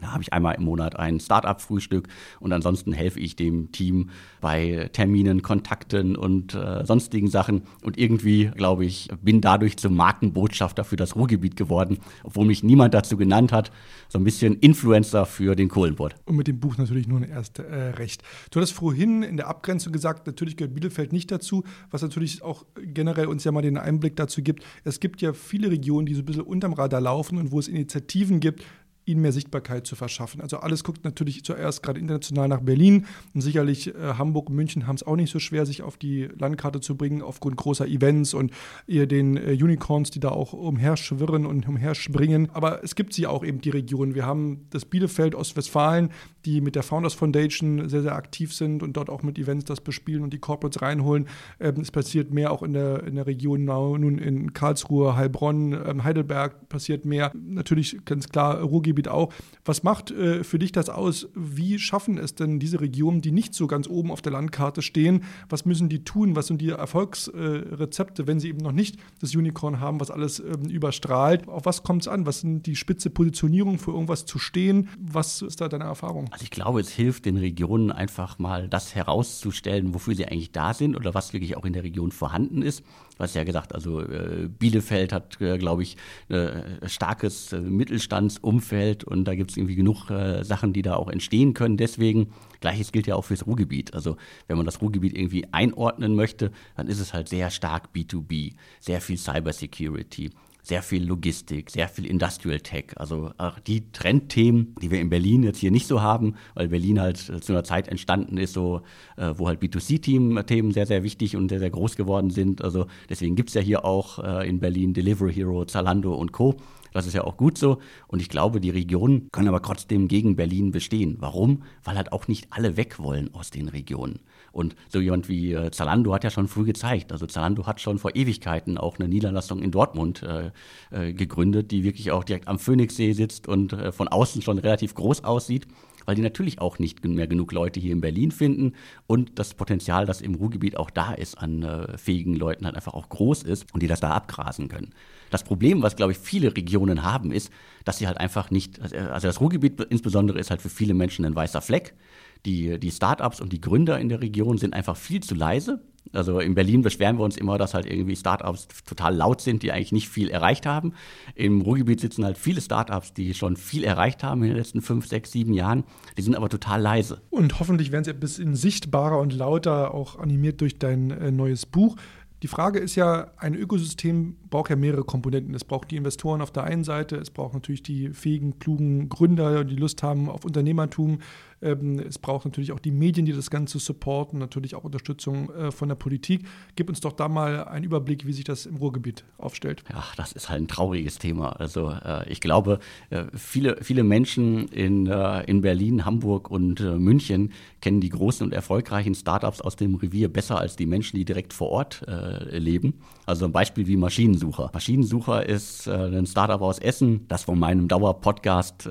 Da 0.00 0.12
habe 0.12 0.22
ich 0.22 0.32
einmal 0.32 0.56
im 0.56 0.64
Monat 0.64 0.96
ein 0.96 1.20
Startup-Frühstück 1.20 2.08
und 2.40 2.52
ansonsten 2.52 2.92
helfe 2.92 3.20
ich 3.20 3.36
dem 3.36 3.70
Team 3.70 4.10
bei 4.40 4.90
Terminen, 4.92 5.42
Kontakten 5.42 6.16
und 6.16 6.54
äh, 6.54 6.84
sonstigen 6.84 7.28
Sachen. 7.28 7.62
Und 7.82 7.96
irgendwie, 7.96 8.50
glaube 8.56 8.84
ich, 8.84 9.08
bin 9.22 9.40
dadurch 9.40 9.76
zum 9.76 9.94
Markenbotschafter 9.94 10.82
für 10.82 10.96
das 10.96 11.14
Ruhrgebiet 11.14 11.56
geworden, 11.56 11.98
obwohl 12.24 12.44
mich 12.44 12.64
niemand 12.64 12.92
dazu 12.92 13.16
genannt 13.16 13.52
hat. 13.52 13.70
So 14.08 14.18
ein 14.18 14.24
bisschen 14.24 14.56
Influencer 14.56 15.26
für 15.26 15.54
den 15.54 15.68
Kohlenpott. 15.68 16.16
Und 16.26 16.36
mit 16.36 16.48
dem 16.48 16.58
Buch 16.58 16.76
natürlich 16.76 17.06
nur 17.06 17.20
ein 17.20 17.28
erst 17.28 17.60
äh, 17.60 17.62
recht. 17.62 18.22
Du 18.50 18.58
hattest 18.58 18.74
vorhin 18.74 19.22
in 19.22 19.36
der 19.36 19.46
Abgrenzung 19.46 19.92
gesagt, 19.92 20.26
natürlich 20.26 20.56
gehört 20.56 20.74
Bielefeld 20.74 21.12
nicht 21.12 21.30
dazu, 21.30 21.62
was 21.90 22.02
natürlich 22.02 22.42
auch 22.42 22.66
generell 22.76 23.26
uns 23.26 23.44
ja 23.44 23.52
mal 23.52 23.62
den 23.62 23.78
Einblick 23.78 24.16
dazu 24.16 24.42
gibt. 24.42 24.64
Es 24.82 24.98
gibt 24.98 25.22
ja 25.22 25.32
viele 25.32 25.70
Regionen, 25.70 26.06
die 26.06 26.14
so 26.14 26.22
ein 26.22 26.26
bisschen 26.26 26.42
unterm 26.42 26.72
Radar 26.72 27.00
laufen 27.00 27.38
und 27.38 27.52
wo 27.52 27.60
es 27.60 27.68
Initiativen 27.68 28.40
gibt, 28.40 28.64
ihnen 29.06 29.20
mehr 29.20 29.32
Sichtbarkeit 29.32 29.86
zu 29.86 29.96
verschaffen. 29.96 30.40
Also 30.40 30.58
alles 30.58 30.84
guckt 30.84 31.04
natürlich 31.04 31.44
zuerst 31.44 31.82
gerade 31.82 32.00
international 32.00 32.48
nach 32.48 32.60
Berlin 32.60 33.06
und 33.34 33.40
sicherlich 33.40 33.94
äh, 33.94 34.14
Hamburg 34.18 34.48
und 34.48 34.56
München 34.56 34.86
haben 34.86 34.96
es 34.96 35.02
auch 35.02 35.16
nicht 35.16 35.30
so 35.30 35.38
schwer, 35.38 35.66
sich 35.66 35.82
auf 35.82 35.96
die 35.96 36.28
Landkarte 36.38 36.80
zu 36.80 36.96
bringen 36.96 37.22
aufgrund 37.22 37.56
großer 37.56 37.86
Events 37.86 38.34
und 38.34 38.52
ihr 38.86 39.06
den 39.06 39.36
äh, 39.36 39.52
Unicorns, 39.52 40.10
die 40.10 40.20
da 40.20 40.30
auch 40.30 40.52
umherschwirren 40.52 41.46
und 41.46 41.68
umherspringen. 41.68 42.50
Aber 42.52 42.82
es 42.82 42.94
gibt 42.94 43.12
sie 43.12 43.26
auch 43.26 43.44
eben 43.44 43.60
die 43.60 43.70
Regionen. 43.70 44.14
Wir 44.14 44.26
haben 44.26 44.66
das 44.70 44.84
Bielefeld, 44.84 45.34
Ostwestfalen, 45.34 46.10
die 46.44 46.60
mit 46.60 46.74
der 46.74 46.82
Founders 46.82 47.14
Foundation 47.14 47.88
sehr, 47.88 48.02
sehr 48.02 48.14
aktiv 48.14 48.54
sind 48.54 48.82
und 48.82 48.96
dort 48.96 49.10
auch 49.10 49.22
mit 49.22 49.38
Events 49.38 49.64
das 49.64 49.80
bespielen 49.80 50.22
und 50.22 50.32
die 50.32 50.38
Corporates 50.38 50.82
reinholen. 50.82 51.28
Ähm, 51.60 51.80
es 51.80 51.90
passiert 51.90 52.32
mehr 52.32 52.50
auch 52.50 52.62
in 52.62 52.72
der, 52.72 53.04
in 53.04 53.16
der 53.16 53.26
Region 53.26 53.64
nun 53.64 54.18
in 54.18 54.52
Karlsruhe, 54.52 55.16
Heilbronn, 55.16 55.72
ähm, 55.72 56.04
Heidelberg 56.04 56.68
passiert 56.68 57.04
mehr. 57.04 57.32
Natürlich 57.34 58.04
ganz 58.04 58.28
klar 58.28 58.60
Ruhrgebiet 58.60 58.93
auch. 59.08 59.32
Was 59.64 59.82
macht 59.82 60.10
äh, 60.10 60.44
für 60.44 60.58
dich 60.58 60.72
das 60.72 60.88
aus? 60.88 61.28
Wie 61.34 61.78
schaffen 61.78 62.18
es 62.18 62.34
denn 62.34 62.58
diese 62.58 62.80
Regionen, 62.80 63.20
die 63.20 63.32
nicht 63.32 63.54
so 63.54 63.66
ganz 63.66 63.88
oben 63.88 64.10
auf 64.10 64.22
der 64.22 64.32
Landkarte 64.32 64.82
stehen? 64.82 65.24
Was 65.48 65.64
müssen 65.64 65.88
die 65.88 66.04
tun? 66.04 66.36
Was 66.36 66.46
sind 66.46 66.60
die 66.60 66.70
Erfolgsrezepte, 66.70 68.26
wenn 68.26 68.40
sie 68.40 68.48
eben 68.48 68.58
noch 68.58 68.72
nicht 68.72 68.96
das 69.20 69.34
Unicorn 69.34 69.80
haben, 69.80 70.00
was 70.00 70.10
alles 70.10 70.40
ähm, 70.40 70.68
überstrahlt? 70.68 71.48
Auf 71.48 71.64
was 71.64 71.82
kommt 71.82 72.02
es 72.02 72.08
an? 72.08 72.26
Was 72.26 72.40
sind 72.40 72.66
die 72.66 72.76
spitze 72.76 73.10
Positionierung 73.10 73.78
für 73.78 73.92
irgendwas 73.92 74.26
zu 74.26 74.38
stehen? 74.38 74.88
Was 74.98 75.42
ist 75.42 75.60
da 75.60 75.68
deine 75.68 75.84
Erfahrung? 75.84 76.28
Also 76.32 76.44
ich 76.44 76.50
glaube, 76.50 76.80
es 76.80 76.90
hilft 76.90 77.24
den 77.24 77.36
Regionen 77.36 77.90
einfach 77.90 78.38
mal 78.38 78.68
das 78.68 78.94
herauszustellen, 78.94 79.94
wofür 79.94 80.14
sie 80.14 80.26
eigentlich 80.26 80.52
da 80.52 80.74
sind 80.74 80.96
oder 80.96 81.14
was 81.14 81.32
wirklich 81.32 81.56
auch 81.56 81.64
in 81.64 81.72
der 81.72 81.84
Region 81.84 82.12
vorhanden 82.12 82.62
ist. 82.62 82.82
Hast 83.18 83.34
ja 83.36 83.44
gesagt, 83.44 83.74
also 83.74 84.00
äh, 84.00 84.48
Bielefeld 84.48 85.12
hat, 85.12 85.40
äh, 85.40 85.56
glaube 85.56 85.82
ich, 85.82 85.96
äh, 86.28 86.88
starkes 86.88 87.52
äh, 87.52 87.60
Mittelstandsumfeld 87.60 89.04
und 89.04 89.24
da 89.24 89.34
gibt 89.34 89.52
es 89.52 89.56
irgendwie 89.56 89.76
genug 89.76 90.10
äh, 90.10 90.42
Sachen, 90.42 90.72
die 90.72 90.82
da 90.82 90.96
auch 90.96 91.08
entstehen 91.08 91.54
können. 91.54 91.76
Deswegen, 91.76 92.32
gleiches 92.60 92.90
gilt 92.92 93.06
ja 93.06 93.14
auch 93.14 93.24
fürs 93.24 93.46
Ruhrgebiet. 93.46 93.94
Also 93.94 94.16
wenn 94.48 94.56
man 94.56 94.66
das 94.66 94.80
Ruhrgebiet 94.80 95.16
irgendwie 95.16 95.46
einordnen 95.52 96.16
möchte, 96.16 96.50
dann 96.76 96.88
ist 96.88 97.00
es 97.00 97.14
halt 97.14 97.28
sehr 97.28 97.50
stark 97.50 97.90
B2B, 97.94 98.54
sehr 98.80 99.00
viel 99.00 99.16
Cybersecurity 99.16 100.30
sehr 100.64 100.82
viel 100.82 101.04
Logistik, 101.04 101.70
sehr 101.70 101.88
viel 101.88 102.06
Industrial 102.06 102.58
Tech. 102.58 102.86
Also 102.96 103.30
auch 103.36 103.60
die 103.60 103.92
Trendthemen, 103.92 104.74
die 104.80 104.90
wir 104.90 105.00
in 105.00 105.10
Berlin 105.10 105.42
jetzt 105.42 105.58
hier 105.58 105.70
nicht 105.70 105.86
so 105.86 106.00
haben, 106.00 106.34
weil 106.54 106.68
Berlin 106.68 107.00
halt 107.00 107.18
zu 107.18 107.52
einer 107.52 107.64
Zeit 107.64 107.86
entstanden 107.86 108.38
ist, 108.38 108.54
so, 108.54 108.80
äh, 109.16 109.34
wo 109.36 109.46
halt 109.46 109.60
B2C-Themen 109.60 110.72
sehr, 110.72 110.86
sehr 110.86 111.02
wichtig 111.02 111.36
und 111.36 111.50
sehr, 111.50 111.58
sehr 111.58 111.70
groß 111.70 111.96
geworden 111.96 112.30
sind. 112.30 112.64
Also 112.64 112.86
deswegen 113.10 113.36
gibt 113.36 113.50
es 113.50 113.54
ja 113.54 113.60
hier 113.60 113.84
auch 113.84 114.18
äh, 114.18 114.48
in 114.48 114.58
Berlin 114.58 114.94
Delivery 114.94 115.34
Hero, 115.34 115.66
Zalando 115.66 116.14
und 116.14 116.32
Co. 116.32 116.56
Das 116.94 117.06
ist 117.06 117.12
ja 117.12 117.24
auch 117.24 117.36
gut 117.36 117.58
so. 117.58 117.78
Und 118.06 118.22
ich 118.22 118.30
glaube, 118.30 118.60
die 118.60 118.70
Regionen 118.70 119.28
können 119.32 119.48
aber 119.48 119.60
trotzdem 119.60 120.08
gegen 120.08 120.36
Berlin 120.36 120.70
bestehen. 120.70 121.16
Warum? 121.18 121.64
Weil 121.82 121.96
halt 121.96 122.12
auch 122.12 122.28
nicht 122.28 122.46
alle 122.50 122.78
weg 122.78 123.00
wollen 123.00 123.34
aus 123.34 123.50
den 123.50 123.68
Regionen. 123.68 124.20
Und 124.54 124.76
so 124.88 125.00
jemand 125.00 125.28
wie 125.28 125.52
äh, 125.52 125.70
Zalando 125.70 126.14
hat 126.14 126.24
ja 126.24 126.30
schon 126.30 126.48
früh 126.48 126.64
gezeigt. 126.64 127.12
Also 127.12 127.26
Zalando 127.26 127.66
hat 127.66 127.80
schon 127.80 127.98
vor 127.98 128.14
Ewigkeiten 128.14 128.78
auch 128.78 128.98
eine 128.98 129.08
Niederlassung 129.08 129.60
in 129.60 129.72
Dortmund 129.72 130.22
äh, 130.22 130.50
äh, 130.90 131.12
gegründet, 131.12 131.72
die 131.72 131.84
wirklich 131.84 132.12
auch 132.12 132.24
direkt 132.24 132.48
am 132.48 132.58
Phoenixsee 132.58 133.12
sitzt 133.12 133.48
und 133.48 133.72
äh, 133.72 133.92
von 133.92 134.08
außen 134.08 134.42
schon 134.42 134.58
relativ 134.58 134.94
groß 134.94 135.24
aussieht 135.24 135.66
weil 136.06 136.14
die 136.14 136.22
natürlich 136.22 136.60
auch 136.60 136.78
nicht 136.78 137.04
mehr 137.04 137.26
genug 137.26 137.52
Leute 137.52 137.80
hier 137.80 137.92
in 137.92 138.00
Berlin 138.00 138.30
finden 138.30 138.74
und 139.06 139.38
das 139.38 139.54
Potenzial, 139.54 140.06
das 140.06 140.20
im 140.20 140.34
Ruhrgebiet 140.34 140.76
auch 140.76 140.90
da 140.90 141.12
ist, 141.12 141.36
an 141.36 141.62
äh, 141.62 141.96
fähigen 141.98 142.34
Leuten 142.34 142.66
halt 142.66 142.76
einfach 142.76 142.94
auch 142.94 143.08
groß 143.08 143.42
ist 143.42 143.72
und 143.72 143.82
die 143.82 143.86
das 143.86 144.00
da 144.00 144.10
abgrasen 144.10 144.68
können. 144.68 144.92
Das 145.30 145.42
Problem, 145.42 145.82
was, 145.82 145.96
glaube 145.96 146.12
ich, 146.12 146.18
viele 146.18 146.54
Regionen 146.56 147.02
haben, 147.02 147.32
ist, 147.32 147.50
dass 147.84 147.98
sie 147.98 148.06
halt 148.06 148.18
einfach 148.18 148.50
nicht, 148.50 148.80
also 148.80 149.26
das 149.26 149.40
Ruhrgebiet 149.40 149.80
insbesondere 149.80 150.38
ist 150.38 150.50
halt 150.50 150.62
für 150.62 150.68
viele 150.68 150.94
Menschen 150.94 151.24
ein 151.24 151.34
weißer 151.34 151.60
Fleck 151.60 151.94
die, 152.44 152.78
die 152.78 152.90
Startups 152.90 153.40
und 153.40 153.52
die 153.52 153.60
Gründer 153.60 153.98
in 153.98 154.08
der 154.08 154.20
Region 154.20 154.58
sind 154.58 154.74
einfach 154.74 154.96
viel 154.96 155.22
zu 155.22 155.34
leise. 155.34 155.80
Also 156.12 156.38
in 156.38 156.54
Berlin 156.54 156.82
beschweren 156.82 157.16
wir 157.18 157.24
uns 157.24 157.36
immer, 157.36 157.58
dass 157.58 157.74
halt 157.74 157.86
irgendwie 157.86 158.14
Startups 158.14 158.68
total 158.86 159.16
laut 159.16 159.40
sind, 159.40 159.62
die 159.62 159.72
eigentlich 159.72 159.92
nicht 159.92 160.08
viel 160.08 160.28
erreicht 160.28 160.66
haben. 160.66 160.92
Im 161.34 161.62
Ruhrgebiet 161.62 162.00
sitzen 162.00 162.24
halt 162.24 162.38
viele 162.38 162.60
Startups, 162.60 163.14
die 163.14 163.34
schon 163.34 163.56
viel 163.56 163.84
erreicht 163.84 164.22
haben 164.22 164.42
in 164.42 164.48
den 164.48 164.56
letzten 164.56 164.82
fünf, 164.82 165.06
sechs, 165.06 165.32
sieben 165.32 165.54
Jahren. 165.54 165.84
Die 166.16 166.22
sind 166.22 166.36
aber 166.36 166.48
total 166.48 166.80
leise. 166.80 167.22
Und 167.30 167.58
hoffentlich 167.58 167.90
werden 167.90 168.04
sie 168.04 168.10
ein 168.10 168.20
bisschen 168.20 168.54
sichtbarer 168.54 169.18
und 169.18 169.32
lauter, 169.32 169.94
auch 169.94 170.18
animiert 170.18 170.60
durch 170.60 170.78
dein 170.78 171.10
äh, 171.10 171.30
neues 171.32 171.66
Buch. 171.66 171.96
Die 172.44 172.48
Frage 172.48 172.78
ist 172.78 172.94
ja, 172.94 173.28
ein 173.38 173.54
Ökosystem 173.54 174.36
braucht 174.50 174.68
ja 174.68 174.76
mehrere 174.76 175.02
Komponenten. 175.02 175.54
Es 175.54 175.64
braucht 175.64 175.90
die 175.90 175.96
Investoren 175.96 176.42
auf 176.42 176.50
der 176.50 176.64
einen 176.64 176.84
Seite, 176.84 177.16
es 177.16 177.30
braucht 177.30 177.54
natürlich 177.54 177.82
die 177.82 178.10
fähigen, 178.10 178.58
klugen 178.58 179.08
Gründer, 179.08 179.64
die 179.64 179.76
Lust 179.76 180.02
haben 180.02 180.28
auf 180.28 180.44
Unternehmertum. 180.44 181.20
Ähm, 181.64 181.98
es 181.98 182.18
braucht 182.18 182.44
natürlich 182.44 182.72
auch 182.72 182.78
die 182.78 182.90
Medien, 182.90 183.26
die 183.26 183.32
das 183.32 183.50
Ganze 183.50 183.78
supporten, 183.78 184.38
natürlich 184.38 184.74
auch 184.74 184.84
Unterstützung 184.84 185.50
äh, 185.50 185.70
von 185.72 185.88
der 185.88 185.96
Politik. 185.96 186.46
Gib 186.76 186.88
uns 186.88 187.00
doch 187.00 187.12
da 187.12 187.28
mal 187.28 187.64
einen 187.64 187.84
Überblick, 187.84 188.26
wie 188.26 188.32
sich 188.32 188.44
das 188.44 188.66
im 188.66 188.76
Ruhrgebiet 188.76 189.24
aufstellt. 189.38 189.82
Ja, 189.90 190.04
das 190.16 190.32
ist 190.32 190.50
halt 190.50 190.62
ein 190.62 190.68
trauriges 190.68 191.18
Thema. 191.18 191.48
Also 191.58 191.90
äh, 191.90 192.30
ich 192.30 192.40
glaube, 192.40 192.78
äh, 193.10 193.24
viele, 193.34 193.78
viele 193.82 194.04
Menschen 194.04 194.68
in, 194.68 195.06
in 195.06 195.60
Berlin, 195.62 196.04
Hamburg 196.04 196.50
und 196.50 196.80
München 196.80 197.52
kennen 197.80 198.00
die 198.00 198.10
großen 198.10 198.46
und 198.46 198.52
erfolgreichen 198.52 199.14
Startups 199.14 199.60
aus 199.60 199.76
dem 199.76 199.94
Revier 199.94 200.30
besser 200.32 200.58
als 200.58 200.76
die 200.76 200.86
Menschen, 200.86 201.16
die 201.16 201.24
direkt 201.24 201.52
vor 201.52 201.70
Ort 201.70 202.04
leben. 202.50 202.94
Also 203.26 203.46
ein 203.46 203.52
Beispiel 203.52 203.86
wie 203.86 203.96
Maschinensucher. 203.96 204.70
Maschinensucher 204.72 205.46
ist 205.48 205.88
ein 205.88 206.26
Startup 206.26 206.60
aus 206.60 206.78
Essen, 206.78 207.26
das 207.28 207.44
von 207.44 207.58
meinem 207.58 207.88
Dauer-Podcast 207.88 208.88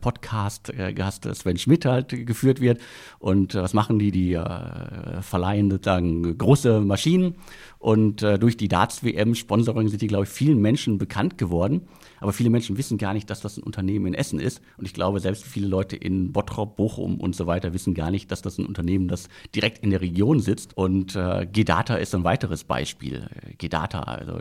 Podcast, 0.00 0.72
Gast 0.94 1.28
Sven 1.34 1.58
Schmidt 1.58 1.84
halt 1.84 2.15
geführt 2.24 2.60
wird. 2.60 2.80
Und 3.18 3.54
äh, 3.54 3.62
was 3.62 3.74
machen 3.74 3.98
die? 3.98 4.10
Die 4.10 4.34
äh, 4.34 5.22
verleihen 5.22 5.70
sozusagen 5.70 6.38
große 6.38 6.80
Maschinen 6.80 7.34
und 7.78 8.22
äh, 8.22 8.38
durch 8.38 8.56
die 8.56 8.68
Darts-WM-Sponsoring 8.68 9.88
sind 9.88 10.02
die, 10.02 10.06
glaube 10.06 10.24
ich, 10.24 10.30
vielen 10.30 10.60
Menschen 10.60 10.98
bekannt 10.98 11.38
geworden. 11.38 11.82
Aber 12.20 12.32
viele 12.32 12.50
Menschen 12.50 12.78
wissen 12.78 12.98
gar 12.98 13.14
nicht, 13.14 13.28
dass 13.30 13.40
das 13.40 13.56
ein 13.56 13.62
Unternehmen 13.62 14.06
in 14.06 14.14
Essen 14.14 14.38
ist. 14.38 14.60
Und 14.76 14.86
ich 14.86 14.94
glaube, 14.94 15.20
selbst 15.20 15.44
viele 15.44 15.66
Leute 15.66 15.96
in 15.96 16.32
Bottrop, 16.32 16.76
Bochum 16.76 17.20
und 17.20 17.34
so 17.34 17.46
weiter 17.46 17.72
wissen 17.72 17.94
gar 17.94 18.10
nicht, 18.10 18.30
dass 18.30 18.42
das 18.42 18.58
ein 18.58 18.66
Unternehmen, 18.66 19.08
das 19.08 19.28
direkt 19.54 19.82
in 19.82 19.90
der 19.90 20.00
Region 20.00 20.40
sitzt. 20.40 20.76
Und 20.76 21.16
äh, 21.16 21.46
Gedata 21.50 21.96
ist 21.96 22.14
ein 22.14 22.24
weiteres 22.24 22.64
Beispiel. 22.64 23.28
Gedata, 23.58 24.00
also 24.00 24.38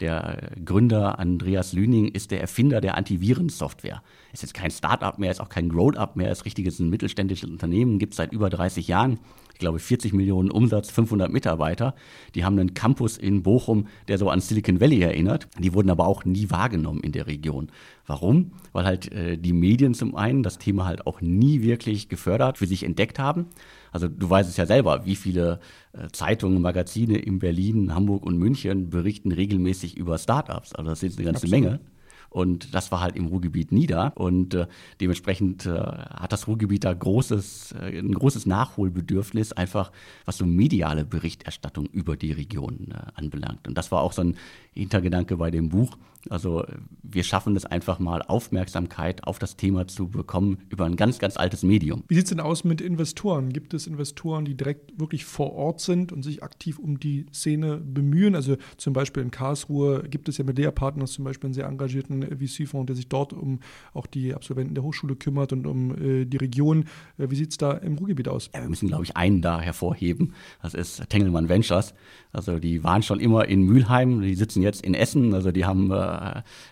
der 0.00 0.50
Gründer 0.64 1.18
Andreas 1.18 1.72
Lüning 1.72 2.08
ist 2.08 2.30
der 2.30 2.40
Erfinder 2.40 2.80
der 2.80 2.96
Antivirensoftware. 2.96 4.02
Ist 4.32 4.42
jetzt 4.42 4.54
kein 4.54 4.70
Start-up 4.70 5.18
mehr, 5.18 5.30
ist 5.30 5.40
auch 5.40 5.48
kein 5.48 5.68
Grown-up 5.68 6.16
mehr, 6.16 6.30
ist 6.30 6.44
richtiges 6.44 6.78
ein 6.78 6.90
mittelständisches 6.90 7.48
Unternehmen, 7.48 7.98
gibt 7.98 8.14
es 8.14 8.16
seit 8.16 8.32
über 8.32 8.50
30 8.50 8.88
Jahren 8.88 9.18
ich 9.54 9.60
glaube 9.60 9.78
40 9.78 10.12
Millionen 10.12 10.50
Umsatz, 10.50 10.90
500 10.90 11.32
Mitarbeiter. 11.32 11.94
Die 12.34 12.44
haben 12.44 12.58
einen 12.58 12.74
Campus 12.74 13.16
in 13.16 13.44
Bochum, 13.44 13.86
der 14.08 14.18
so 14.18 14.28
an 14.28 14.40
Silicon 14.40 14.80
Valley 14.80 15.00
erinnert. 15.00 15.46
Die 15.58 15.72
wurden 15.72 15.90
aber 15.90 16.08
auch 16.08 16.24
nie 16.24 16.50
wahrgenommen 16.50 17.00
in 17.00 17.12
der 17.12 17.28
Region. 17.28 17.70
Warum? 18.04 18.50
Weil 18.72 18.84
halt 18.84 19.12
äh, 19.12 19.38
die 19.38 19.52
Medien 19.52 19.94
zum 19.94 20.16
einen 20.16 20.42
das 20.42 20.58
Thema 20.58 20.86
halt 20.86 21.06
auch 21.06 21.20
nie 21.20 21.62
wirklich 21.62 22.08
gefördert, 22.08 22.58
für 22.58 22.66
sich 22.66 22.82
entdeckt 22.82 23.20
haben. 23.20 23.46
Also 23.92 24.08
du 24.08 24.28
weißt 24.28 24.50
es 24.50 24.56
ja 24.56 24.66
selber, 24.66 25.06
wie 25.06 25.14
viele 25.14 25.60
äh, 25.92 26.08
Zeitungen, 26.10 26.60
Magazine 26.60 27.16
in 27.16 27.38
Berlin, 27.38 27.94
Hamburg 27.94 28.26
und 28.26 28.36
München 28.36 28.90
berichten 28.90 29.30
regelmäßig 29.30 29.96
über 29.96 30.18
Startups. 30.18 30.74
Also 30.74 30.90
das 30.90 30.98
sind 30.98 31.16
eine 31.16 31.26
ganze 31.26 31.46
Absolut. 31.46 31.64
Menge. 31.64 31.80
Und 32.34 32.74
das 32.74 32.90
war 32.90 33.00
halt 33.00 33.14
im 33.14 33.26
Ruhrgebiet 33.26 33.70
nie 33.70 33.86
da. 33.86 34.08
Und 34.08 34.54
äh, 34.54 34.66
dementsprechend 35.00 35.66
äh, 35.66 35.70
hat 35.70 36.32
das 36.32 36.48
Ruhrgebiet 36.48 36.82
da 36.82 36.92
großes, 36.92 37.76
äh, 37.80 37.96
ein 37.96 38.12
großes 38.12 38.44
Nachholbedürfnis, 38.44 39.52
einfach 39.52 39.92
was 40.24 40.38
so 40.38 40.44
mediale 40.44 41.04
Berichterstattung 41.04 41.86
über 41.86 42.16
die 42.16 42.32
Region 42.32 42.88
äh, 42.90 42.96
anbelangt. 43.14 43.68
Und 43.68 43.78
das 43.78 43.92
war 43.92 44.02
auch 44.02 44.12
so 44.12 44.22
ein 44.22 44.36
Hintergedanke 44.72 45.36
bei 45.36 45.52
dem 45.52 45.68
Buch. 45.68 45.96
Also 46.30 46.64
wir 47.02 47.22
schaffen 47.22 47.54
es 47.56 47.66
einfach 47.66 47.98
mal, 47.98 48.22
Aufmerksamkeit 48.22 49.24
auf 49.24 49.38
das 49.38 49.56
Thema 49.56 49.86
zu 49.86 50.08
bekommen 50.08 50.58
über 50.70 50.86
ein 50.86 50.96
ganz, 50.96 51.18
ganz 51.18 51.36
altes 51.36 51.62
Medium. 51.62 52.04
Wie 52.08 52.14
sieht 52.14 52.24
es 52.24 52.30
denn 52.30 52.40
aus 52.40 52.64
mit 52.64 52.80
Investoren? 52.80 53.52
Gibt 53.52 53.74
es 53.74 53.86
Investoren, 53.86 54.44
die 54.44 54.56
direkt 54.56 54.98
wirklich 54.98 55.24
vor 55.24 55.52
Ort 55.52 55.80
sind 55.80 56.12
und 56.12 56.22
sich 56.22 56.42
aktiv 56.42 56.78
um 56.78 56.98
die 56.98 57.26
Szene 57.32 57.76
bemühen? 57.76 58.34
Also 58.34 58.56
zum 58.76 58.92
Beispiel 58.92 59.22
in 59.22 59.30
Karlsruhe 59.30 60.04
gibt 60.08 60.28
es 60.28 60.38
ja 60.38 60.44
mit 60.44 60.58
Lea 60.58 60.70
Partners 60.70 61.12
zum 61.12 61.24
Beispiel 61.24 61.48
einen 61.48 61.54
sehr 61.54 61.66
engagierten 61.66 62.22
VC-Fonds, 62.22 62.86
der 62.86 62.96
sich 62.96 63.08
dort 63.08 63.32
um 63.32 63.60
auch 63.92 64.06
die 64.06 64.34
Absolventen 64.34 64.74
der 64.74 64.84
Hochschule 64.84 65.16
kümmert 65.16 65.52
und 65.52 65.66
um 65.66 65.94
äh, 65.94 66.24
die 66.24 66.36
Region. 66.38 66.86
Äh, 67.18 67.30
wie 67.30 67.36
sieht 67.36 67.50
es 67.50 67.58
da 67.58 67.72
im 67.72 67.96
Ruhrgebiet 67.96 68.28
aus? 68.28 68.50
Ja, 68.54 68.62
wir 68.62 68.68
müssen, 68.68 68.88
glaube 68.88 69.04
ich, 69.04 69.16
einen 69.16 69.42
da 69.42 69.60
hervorheben. 69.60 70.32
Das 70.62 70.74
ist 70.74 71.08
Tengelmann 71.10 71.48
Ventures. 71.48 71.94
Also 72.32 72.58
die 72.58 72.82
waren 72.82 73.02
schon 73.02 73.20
immer 73.20 73.46
in 73.46 73.62
Mülheim, 73.62 74.22
die 74.22 74.34
sitzen 74.34 74.62
jetzt 74.62 74.84
in 74.84 74.94
Essen. 74.94 75.34
Also 75.34 75.52
die 75.52 75.64
haben 75.64 75.90
äh, 75.90 76.13
äh, 76.13 76.13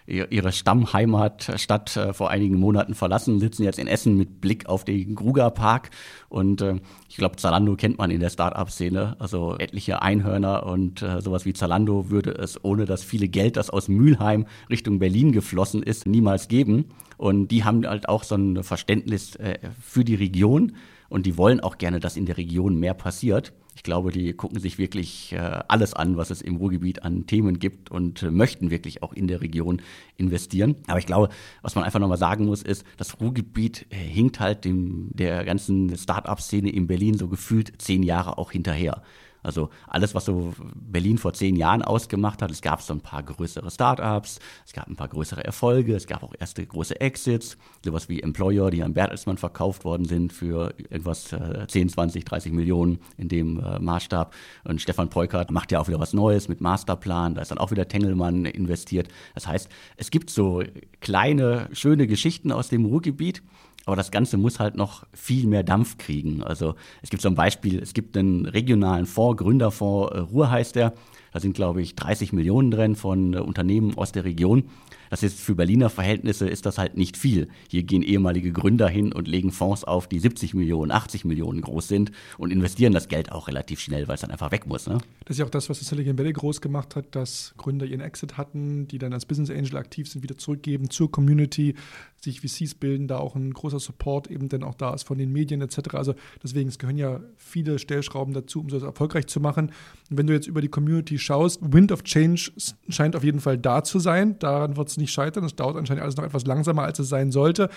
ihre 0.07 0.53
Stammheimatstadt 0.53 1.97
äh, 1.97 2.13
vor 2.13 2.31
einigen 2.31 2.57
Monaten 2.59 2.95
verlassen, 2.95 3.41
sitzen 3.41 3.65
jetzt 3.65 3.79
in 3.79 3.87
Essen 3.87 4.17
mit 4.17 4.41
Blick 4.41 4.67
auf 4.67 4.85
den 4.85 5.15
Gruger 5.15 5.51
Park. 5.51 5.91
Und 6.29 6.61
äh, 6.61 6.81
ich 7.09 7.17
glaube, 7.17 7.37
Zalando 7.37 7.77
kennt 7.77 7.99
man 7.99 8.11
in 8.11 8.21
der 8.21 8.31
Start-up-Szene. 8.31 9.17
Also 9.19 9.57
etliche 9.59 10.03
Einhörner 10.03 10.67
und 10.67 11.03
äh, 11.03 11.21
sowas 11.21 11.45
wie 11.45 11.53
Zalando 11.53 12.11
würde 12.11 12.33
es 12.33 12.63
ohne 12.65 12.85
das 12.85 13.05
viele 13.05 13.29
Geld, 13.29 13.57
das 13.57 13.71
aus 13.71 13.89
Mülheim 13.89 14.47
Richtung 14.71 14.99
Berlin 14.99 15.33
geflossen 15.33 15.83
ist, 15.83 16.07
niemals 16.07 16.49
geben. 16.49 16.87
Und 17.17 17.49
die 17.49 17.65
haben 17.65 17.87
halt 17.87 18.09
auch 18.09 18.25
so 18.25 18.35
ein 18.35 18.63
Verständnis 18.63 19.37
äh, 19.37 19.59
für 19.81 20.05
die 20.05 20.15
Region 20.15 20.73
und 21.09 21.27
die 21.27 21.37
wollen 21.37 21.61
auch 21.61 21.77
gerne, 21.77 22.01
dass 22.01 22.17
in 22.17 22.27
der 22.27 22.39
Region 22.39 22.81
mehr 22.81 22.95
passiert. 22.95 23.53
Ich 23.75 23.83
glaube, 23.83 24.13
die 24.13 24.35
gucken 24.35 24.61
sich 24.61 24.77
wirklich 24.77 25.33
äh, 25.33 25.39
alles 25.39 25.95
an, 25.95 26.17
was 26.17 26.31
es 26.31 26.43
im 26.43 26.57
Ruhrgebiet 26.57 27.03
an 27.05 27.27
Themen 27.27 27.59
gibt 27.59 27.91
und 27.91 28.23
äh, 28.23 28.31
möchten 28.31 28.71
wirklich 28.71 29.03
auch 29.03 29.15
in 29.15 29.29
der 29.29 29.41
Region 29.41 29.81
investieren. 30.17 30.77
Aber 30.89 30.99
ich 30.99 31.07
glaube, 31.07 31.31
was 31.63 31.75
man 31.75 31.85
einfach 31.85 31.99
nochmal 31.99 32.19
sagen 32.19 32.45
muss, 32.45 32.63
ist, 32.63 32.85
das 32.99 33.21
Ruhrgebiet 33.21 33.87
äh, 33.91 33.97
hinkt 33.97 34.41
halt 34.41 34.67
dem, 34.67 35.09
der 35.15 35.45
ganzen 35.45 35.97
Start-up-Szene 35.97 36.71
in 36.71 36.87
Berlin 36.87 37.17
so 37.17 37.29
gefühlt 37.29 37.81
zehn 37.81 38.03
Jahre 38.03 38.37
auch 38.37 38.53
hinterher. 38.53 39.03
Also 39.43 39.71
alles, 39.87 40.15
was 40.15 40.25
so 40.25 40.55
Berlin 40.75 41.19
vor 41.19 41.33
zehn 41.33 41.57
Jahren 41.57 41.83
ausgemacht 41.83 42.43
hat, 42.43 42.51
es 42.51 42.63
gab 42.63 42.83
so 42.83 42.95
ein 42.95 43.01
paar 43.01 43.23
größere 43.23 43.71
Startups, 43.71 44.39
es 44.67 44.73
gab 44.73 44.89
ein 44.89 44.97
paar 44.97 45.09
größere 45.09 45.45
Erfolge, 45.45 45.95
es 45.95 46.07
gab 46.07 46.23
auch 46.23 46.35
erste 46.39 46.65
große 46.65 47.01
Exits, 47.01 47.57
sowas 47.85 48.09
wie 48.09 48.21
Employer, 48.21 48.71
die 48.71 48.83
an 48.83 48.95
Bertelsmann 48.95 49.39
verkauft 49.39 49.85
worden 49.85 50.05
sind 50.05 50.33
für 50.33 50.75
irgendwas 50.79 51.33
äh, 51.33 51.67
10, 51.67 51.89
20, 51.91 52.25
30 52.25 52.53
Millionen 52.53 53.01
in 53.17 53.29
dem 53.29 53.59
äh, 53.59 53.79
Maßstab. 53.79 54.35
Und 54.65 54.81
Stefan 54.81 55.11
Peukert 55.11 55.51
macht 55.51 55.73
ja 55.73 55.81
auch 55.81 55.89
wieder 55.89 56.01
was 56.01 56.13
Neues 56.13 56.49
mit 56.49 56.61
Masterplan, 56.61 57.35
da 57.35 57.43
ist 57.43 57.51
dann 57.51 57.59
auch 57.59 57.71
wieder 57.71 57.89
Tengelmann 57.89 58.45
investiert. 58.45 59.09
Das 59.35 59.47
heißt, 59.47 59.69
es 59.97 60.11
gibt 60.11 60.31
so 60.31 60.63
kleine, 61.01 61.69
schöne 61.73 62.07
Geschichten 62.07 62.53
aus 62.53 62.69
dem 62.69 62.85
Ruhrgebiet, 62.85 63.43
aber 63.87 63.97
das 63.97 64.11
Ganze 64.11 64.37
muss 64.37 64.61
halt 64.61 64.77
noch 64.77 65.05
viel 65.13 65.47
mehr 65.47 65.63
Dampf 65.63 65.99
kriegen. 65.99 66.43
Also 66.43 66.75
es 67.03 67.11
gibt 67.11 67.25
ein 67.27 67.35
Beispiel, 67.35 67.81
es 67.81 67.95
gibt 67.95 68.17
einen 68.17 68.47
regionalen 68.47 69.07
Fonds, 69.07 69.43
Gründerfonds, 69.43 70.13
äh, 70.15 70.19
Ruhr 70.19 70.51
heißt 70.51 70.77
der. 70.77 70.93
Da 71.33 71.41
sind, 71.41 71.55
glaube 71.55 71.81
ich, 71.81 71.97
30 71.97 72.33
Millionen 72.33 72.71
drin 72.71 72.95
von 72.95 73.35
äh, 73.35 73.39
Unternehmen 73.39 73.97
aus 73.97 74.13
der 74.13 74.25
Region. 74.25 74.65
Das 75.13 75.23
ist 75.23 75.41
für 75.41 75.55
Berliner 75.55 75.91
Verhältnisse 75.91 76.49
ist 76.49 76.65
das 76.65 76.79
halt 76.79 76.97
nicht 76.97 77.19
viel. 77.19 77.49
Hier 77.69 77.83
gehen 77.83 78.03
ehemalige 78.03 78.51
Gründer 78.51 78.89
hin 78.89 79.13
und 79.13 79.29
legen 79.29 79.53
Fonds 79.53 79.85
auf, 79.85 80.09
die 80.09 80.19
70 80.19 80.55
Millionen, 80.55 80.91
80 80.91 81.27
Millionen 81.27 81.61
groß 81.61 81.87
sind 81.87 82.13
und 82.39 82.51
investieren 82.51 82.95
das 82.95 83.09
Geld 83.09 83.31
auch 83.31 83.47
relativ 83.47 83.79
schnell, 83.79 84.09
weil 84.09 84.15
es 84.15 84.23
dann 84.23 84.31
einfach 84.31 84.53
weg 84.53 84.67
muss. 84.67 84.87
Ne? 84.87 84.97
Das 85.27 85.35
ist 85.35 85.39
ja 85.39 85.45
auch 85.45 85.51
das, 85.51 85.69
was 85.69 85.81
das 85.81 85.89
Silicon 85.89 86.17
Valley 86.17 86.33
groß 86.33 86.63
gemacht 86.63 86.97
hat, 86.97 87.15
dass 87.15 87.53
Gründer 87.59 87.85
ihren 87.85 88.01
Exit 88.01 88.39
hatten, 88.39 88.89
die 88.89 88.97
dann 88.97 89.13
als 89.13 89.27
Business 89.27 89.51
Angel 89.51 89.77
aktiv 89.77 90.09
sind, 90.09 90.23
wieder 90.23 90.39
zurückgeben 90.39 90.89
zur 90.89 91.11
Community, 91.11 91.75
sich 92.23 92.41
VCs 92.41 92.77
bilden, 92.77 93.09
da 93.09 93.19
auch 93.19 93.35
ein 93.35 93.53
großer 93.53 93.81
Support 93.81 94.31
eben 94.31 94.49
dann 94.49 94.63
auch 94.63 94.75
da 94.75 94.95
ist 94.95 95.03
von 95.03 95.19
den 95.19 95.33
Medien 95.33 95.61
etc. 95.61 95.95
Also 95.95 96.15
deswegen, 96.43 96.69
es 96.69 96.79
gehören 96.79 96.97
ja 96.97 97.21
viele 97.37 97.79
Stellschrauben 97.79 98.33
dazu, 98.33 98.61
um 98.61 98.69
das 98.69 98.83
erfolgreich 98.83 99.27
zu 99.27 99.41
machen. 99.41 99.73
Und 100.11 100.19
wenn 100.19 100.27
du 100.27 100.33
jetzt 100.33 100.47
über 100.47 100.61
die 100.61 100.69
Community 100.69 101.19
schaust, 101.19 101.61
Wind 101.63 101.91
of 101.91 102.05
Change 102.05 102.53
scheint 102.89 103.17
auf 103.17 103.25
jeden 103.25 103.41
Fall 103.41 103.59
da 103.59 103.83
zu 103.83 103.99
sein. 103.99 104.39
Daran 104.39 104.77
wird 104.77 104.89
es 104.89 104.97
nicht 104.97 105.13
scheitern. 105.13 105.45
Es 105.45 105.57
dauert 105.57 105.77
anscheinend 105.77 106.03
alles 106.03 106.17
noch 106.17 106.25
etwas 106.25 106.47
langsamer, 106.47 106.83
als 106.83 106.99
es 106.99 107.09
sein 107.09 107.33
sollte. 107.33 107.69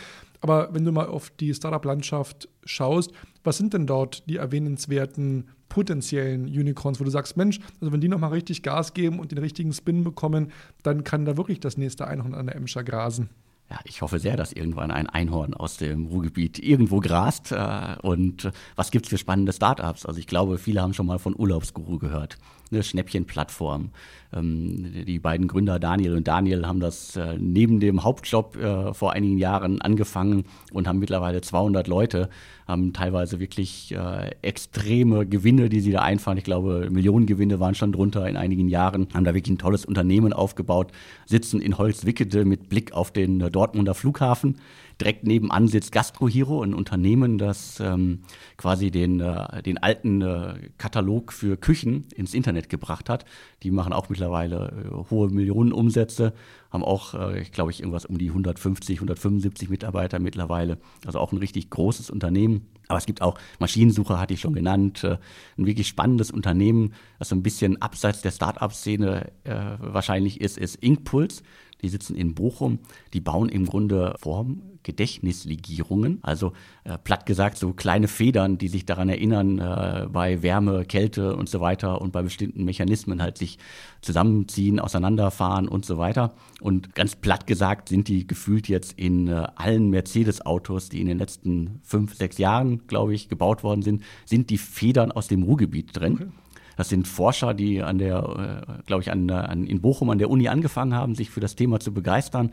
Aber 0.42 0.74
wenn 0.74 0.86
du 0.86 0.92
mal 0.92 1.08
auf 1.08 1.32
die 1.32 1.54
Startup-Landschaft 1.54 2.48
schaust, 2.66 3.12
was 3.44 3.58
sind 3.58 3.74
denn 3.74 3.88
dort 3.88 4.30
die 4.30 4.38
erwähnenswerten 4.38 5.46
potenziellen 5.70 6.46
Unicorns, 6.46 7.00
wo 7.00 7.04
du 7.04 7.10
sagst, 7.10 7.36
Mensch, 7.36 7.60
also 7.82 7.92
wenn 7.92 8.02
die 8.02 8.08
nochmal 8.08 8.32
richtig 8.32 8.62
Gas 8.62 8.94
geben 8.94 9.20
und 9.20 9.32
den 9.32 9.40
richtigen 9.40 9.74
Spin 9.74 10.04
bekommen, 10.04 10.52
dann 10.84 11.04
kann 11.04 11.25
da 11.25 11.36
wirklich 11.36 11.60
das 11.60 11.78
nächste 11.78 12.08
Einhorn 12.08 12.36
an 12.36 12.46
der 12.46 12.56
Emscher 12.56 12.84
grasen. 12.84 13.30
Ja, 13.70 13.80
ich 13.84 14.02
hoffe 14.02 14.20
sehr, 14.20 14.38
dass 14.38 14.54
irgendwann 14.54 14.92
ein 14.92 15.08
Einhorn 15.08 15.56
aus 15.56 15.78
dem 15.78 16.06
Ruhrgebiet 16.06 16.60
irgendwo 16.60 17.00
grast. 17.00 17.52
Äh, 17.52 17.96
und 18.02 18.52
was 18.76 18.92
gibt 18.92 19.06
es 19.06 19.10
für 19.10 19.18
spannende 19.18 19.54
Startups? 19.54 20.06
Also 20.06 20.20
ich 20.20 20.28
glaube, 20.28 20.58
viele 20.58 20.82
haben 20.82 20.94
schon 20.94 21.08
mal 21.08 21.20
von 21.20 21.36
Urlaubsguru 21.36 21.98
gehört 21.98 22.38
eine 22.72 22.84
Schnäppchenplattform. 22.84 23.90
Ähm, 24.34 25.06
die 25.06 25.20
beiden 25.20 25.48
Gründer 25.48 25.80
Daniel 25.80 26.16
und 26.16 26.28
Daniel 26.28 26.66
haben 26.66 26.80
das 26.80 27.16
äh, 27.16 27.38
neben 27.40 27.80
dem 27.80 28.04
Hauptjob 28.04 28.58
äh, 28.58 28.94
vor 28.94 29.14
einigen 29.14 29.38
Jahren 29.38 29.82
angefangen 29.82 30.46
und 30.72 30.88
haben 30.88 31.00
mittlerweile 31.00 31.42
200 31.42 31.88
Leute, 31.88 32.30
haben 32.68 32.94
teilweise 32.94 33.40
wirklich 33.40 33.94
äh, 33.94 34.32
extreme 34.42 35.26
Gewinne, 35.26 35.70
die 35.70 35.82
sie 35.82 35.92
da 35.92 36.02
einfahren. 36.02 36.38
Ich 36.38 36.44
glaube, 36.44 36.90
Millionengewinne 36.90 37.60
waren 37.60 37.76
schon 37.76 37.92
drunter 37.92 38.28
in 38.28 38.38
einigen 38.38 38.68
Jahren, 38.68 39.08
haben 39.14 39.24
da 39.24 39.34
wirklich 39.34 39.54
ein 39.54 39.60
tolles 39.60 39.86
Unternehmen 39.86 40.34
aufgebaut, 40.34 40.92
sitzen 41.26 41.62
in 41.62 41.78
Holzwickede 41.78 42.46
mit 42.46 42.70
Blick 42.70 42.94
auf 42.94 43.12
den 43.12 43.42
äh, 43.42 43.52
Dortmunder 43.52 43.94
Flughafen 43.94 44.56
Direkt 45.02 45.26
nebenan 45.26 45.68
sitzt 45.68 45.92
Gastro 45.92 46.30
Hero, 46.30 46.62
ein 46.62 46.74
Unternehmen, 46.74 47.38
das 47.38 47.82
ähm, 47.82 48.22
quasi 48.56 48.92
den, 48.92 49.20
äh, 49.20 49.62
den 49.62 49.78
alten 49.78 50.22
äh, 50.22 50.54
Katalog 50.78 51.34
für 51.34 51.58
Küchen 51.58 52.06
ins 52.16 52.34
Internet 52.34 52.70
gebracht 52.70 53.10
hat. 53.10 53.26
Die 53.64 53.72
machen 53.72 53.92
auch 53.92 54.08
mittlerweile 54.08 54.72
äh, 54.72 55.10
hohe 55.10 55.30
Millionenumsätze, 55.30 56.34
haben 56.75 56.84
auch, 56.84 57.15
äh, 57.15 57.41
ich 57.41 57.51
glaube 57.51 57.72
ich, 57.72 57.79
irgendwas 57.79 58.05
um 58.05 58.17
die 58.17 58.29
150, 58.29 58.98
175 58.98 59.70
Mitarbeiter 59.70 60.20
mittlerweile. 60.20 60.77
Also 61.05 61.20
auch 61.20 61.32
ein 61.32 61.39
richtig 61.39 61.70
großes 61.72 62.10
Unternehmen. 62.12 62.67
Aber 62.88 63.00
es 63.00 63.08
gibt 63.08 63.22
auch 63.22 63.39
Maschinensucher, 63.60 64.20
hatte 64.20 64.36
ich 64.36 64.41
schon 64.41 64.53
genannt, 64.53 65.03
äh, 65.03 65.17
ein 65.58 65.65
wirklich 65.65 65.88
spannendes 65.88 66.29
Unternehmen, 66.29 66.94
das 67.17 67.29
so 67.29 67.36
ein 67.36 67.41
bisschen 67.41 67.82
abseits 67.82 68.22
der 68.22 68.32
Start-up-Szene 68.32 69.32
äh, 69.44 69.55
wahrscheinlich 69.79 70.39
ist, 70.41 70.58
ist 70.58 70.75
Inkpuls. 70.75 71.41
Die 71.86 71.89
sitzen 71.89 72.15
in 72.15 72.34
Bochum, 72.34 72.80
die 73.13 73.22
bauen 73.22 73.48
im 73.48 73.68
Grunde 73.68 74.15
Form 74.18 74.63
Gedächtnislegierungen, 74.82 76.18
also 76.24 76.54
äh, 76.84 76.98
platt 76.98 77.27
gesagt 77.27 77.60
so 77.60 77.74
kleine 77.74 78.08
Federn, 78.08 78.58
die 78.58 78.70
sich 78.70 78.88
daran 78.88 79.08
erinnern, 79.08 79.60
äh, 79.60 80.08
bei 80.12 80.42
Wärme, 80.42 80.86
Kälte 80.86 81.36
und 81.36 81.48
so 81.48 81.62
weiter 81.62 82.01
und 82.01 82.12
bei 82.12 82.24
bestimmten 82.24 82.65
Mechanismen 82.65 83.22
halt 83.22 83.38
sich 83.38 83.60
zusammenziehen, 84.01 84.80
auseinanderfahren 84.80 85.68
und 85.68 85.86
so 85.86 86.00
weiter. 86.00 86.34
Und 86.60 86.96
ganz 86.96 87.15
platt 87.15 87.46
gesagt 87.46 87.89
sind 87.89 88.08
die 88.08 88.25
gefühlt 88.25 88.68
jetzt 88.68 88.94
in 88.94 89.27
äh, 89.27 89.46
allen 89.56 89.92
Mercedes-Autos, 89.92 90.89
die 90.89 91.01
in 91.01 91.08
den 91.08 91.20
letzten 91.20 91.82
fünf, 91.84 92.15
sechs 92.15 92.39
Jahren, 92.39 92.88
glaube 92.88 93.13
ich, 93.13 93.30
gebaut 93.30 93.63
worden 93.63 93.84
sind, 93.84 94.01
sind 94.25 94.50
die 94.50 94.58
Federn 94.58 95.12
aus 95.12 95.27
dem 95.27 95.44
Ruhrgebiet 95.44 95.96
drin. 95.96 96.13
Okay. 96.13 96.27
Das 96.75 96.89
sind 96.89 97.08
Forscher, 97.08 97.53
die 97.53 97.82
an 97.82 97.98
der, 97.98 98.65
äh, 98.67 98.84
glaube 98.86 99.01
ich, 99.01 99.12
an, 99.12 99.29
an, 99.29 99.65
in 99.65 99.82
Bochum 99.82 100.10
an 100.10 100.17
der 100.17 100.29
Uni 100.29 100.48
angefangen 100.48 100.94
haben, 100.94 101.15
sich 101.15 101.29
für 101.29 101.39
das 101.39 101.55
Thema 101.55 101.79
zu 101.79 101.94
begeistern, 101.94 102.51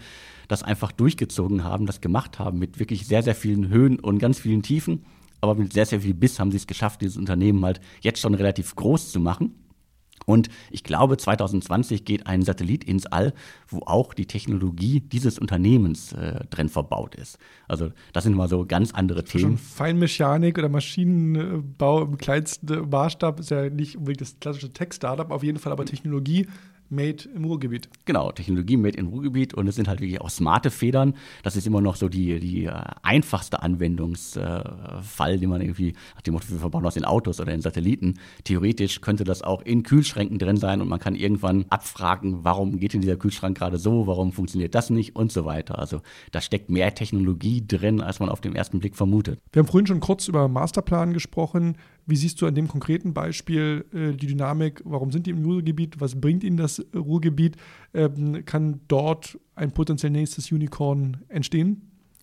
das 0.48 0.62
einfach 0.62 0.92
durchgezogen 0.92 1.64
haben, 1.64 1.86
das 1.86 2.00
gemacht 2.00 2.38
haben 2.38 2.58
mit 2.58 2.78
wirklich 2.78 3.06
sehr, 3.06 3.22
sehr 3.22 3.34
vielen 3.34 3.68
Höhen 3.68 3.98
und 3.98 4.18
ganz 4.18 4.38
vielen 4.38 4.62
Tiefen. 4.62 5.04
Aber 5.40 5.56
mit 5.56 5.72
sehr, 5.72 5.86
sehr 5.86 6.00
viel 6.00 6.14
Biss 6.14 6.38
haben 6.38 6.52
sie 6.52 6.56
es 6.56 6.68
geschafft, 6.68 7.00
dieses 7.00 7.16
Unternehmen 7.16 7.64
halt 7.64 7.80
jetzt 8.00 8.20
schon 8.20 8.34
relativ 8.34 8.76
groß 8.76 9.10
zu 9.10 9.18
machen. 9.18 9.54
Und 10.26 10.48
ich 10.70 10.84
glaube, 10.84 11.16
2020 11.16 12.04
geht 12.04 12.26
ein 12.26 12.42
Satellit 12.42 12.84
ins 12.84 13.06
All, 13.06 13.32
wo 13.68 13.80
auch 13.80 14.14
die 14.14 14.26
Technologie 14.26 15.00
dieses 15.00 15.38
Unternehmens 15.38 16.12
äh, 16.12 16.44
drin 16.50 16.68
verbaut 16.68 17.14
ist. 17.14 17.38
Also 17.68 17.90
das 18.12 18.24
sind 18.24 18.34
mal 18.34 18.48
so 18.48 18.66
ganz 18.66 18.92
andere 18.92 19.24
Themen. 19.24 19.42
Schon 19.42 19.58
Feinmechanik 19.58 20.58
oder 20.58 20.68
Maschinenbau 20.68 22.02
im 22.02 22.18
kleinsten 22.18 22.88
Maßstab 22.88 23.40
ist 23.40 23.50
ja 23.50 23.68
nicht 23.68 23.96
unbedingt 23.96 24.20
das 24.20 24.38
klassische 24.38 24.72
Tech-Startup, 24.72 25.30
auf 25.30 25.42
jeden 25.42 25.58
Fall 25.58 25.72
aber 25.72 25.84
Technologie 25.84 26.46
made 26.92 27.28
im 27.34 27.44
Ruhrgebiet. 27.44 27.88
Genau, 28.04 28.30
Technologie 28.30 28.76
made 28.76 28.96
im 28.96 29.08
Ruhrgebiet 29.08 29.54
und 29.54 29.66
es 29.66 29.74
sind 29.74 29.88
halt 29.88 30.00
wirklich 30.00 30.20
auch 30.20 30.30
smarte 30.30 30.70
Federn. 30.70 31.14
Das 31.42 31.56
ist 31.56 31.66
immer 31.66 31.80
noch 31.80 31.96
so 31.96 32.08
die, 32.08 32.38
die 32.38 32.66
äh, 32.66 32.72
einfachste 33.02 33.62
Anwendungsfall, 33.62 35.34
äh, 35.34 35.38
den 35.38 35.50
man 35.50 35.60
irgendwie 35.60 35.94
nach 36.14 36.22
dem 36.22 36.34
Motto, 36.34 36.50
wir 36.50 36.58
verbauen 36.58 36.86
aus 36.86 36.94
den 36.94 37.04
Autos 37.04 37.40
oder 37.40 37.50
den 37.50 37.62
Satelliten. 37.62 38.14
Theoretisch 38.44 39.00
könnte 39.00 39.24
das 39.24 39.42
auch 39.42 39.62
in 39.62 39.82
Kühlschränken 39.82 40.38
drin 40.38 40.56
sein 40.56 40.80
und 40.80 40.88
man 40.88 41.00
kann 41.00 41.14
irgendwann 41.14 41.64
abfragen, 41.70 42.44
warum 42.44 42.78
geht 42.78 42.92
denn 42.92 43.00
dieser 43.00 43.16
Kühlschrank 43.16 43.56
gerade 43.56 43.78
so, 43.78 44.06
warum 44.06 44.32
funktioniert 44.32 44.74
das 44.74 44.90
nicht 44.90 45.16
und 45.16 45.32
so 45.32 45.44
weiter. 45.44 45.78
Also 45.78 46.02
da 46.30 46.40
steckt 46.40 46.70
mehr 46.70 46.94
Technologie 46.94 47.66
drin, 47.66 48.00
als 48.00 48.20
man 48.20 48.28
auf 48.28 48.40
den 48.40 48.54
ersten 48.54 48.78
Blick 48.78 48.96
vermutet. 48.96 49.40
Wir 49.52 49.60
haben 49.60 49.66
vorhin 49.66 49.86
schon 49.86 50.00
kurz 50.00 50.28
über 50.28 50.48
Masterplan 50.48 51.12
gesprochen. 51.12 51.76
Wie 52.06 52.16
siehst 52.16 52.40
du 52.40 52.46
an 52.46 52.54
dem 52.54 52.68
konkreten 52.68 53.14
Beispiel 53.14 53.84
äh, 53.92 54.12
die 54.12 54.26
Dynamik? 54.26 54.82
Warum 54.84 55.12
sind 55.12 55.26
die 55.26 55.30
im 55.30 55.44
Ruhrgebiet? 55.44 56.00
Was 56.00 56.20
bringt 56.20 56.42
ihnen 56.42 56.56
das 56.56 56.84
Ruhrgebiet? 56.94 57.56
Ähm, 57.94 58.44
kann 58.44 58.80
dort 58.88 59.38
ein 59.54 59.72
potenziell 59.72 60.10
nächstes 60.10 60.50
Unicorn 60.50 61.18
entstehen? 61.28 61.82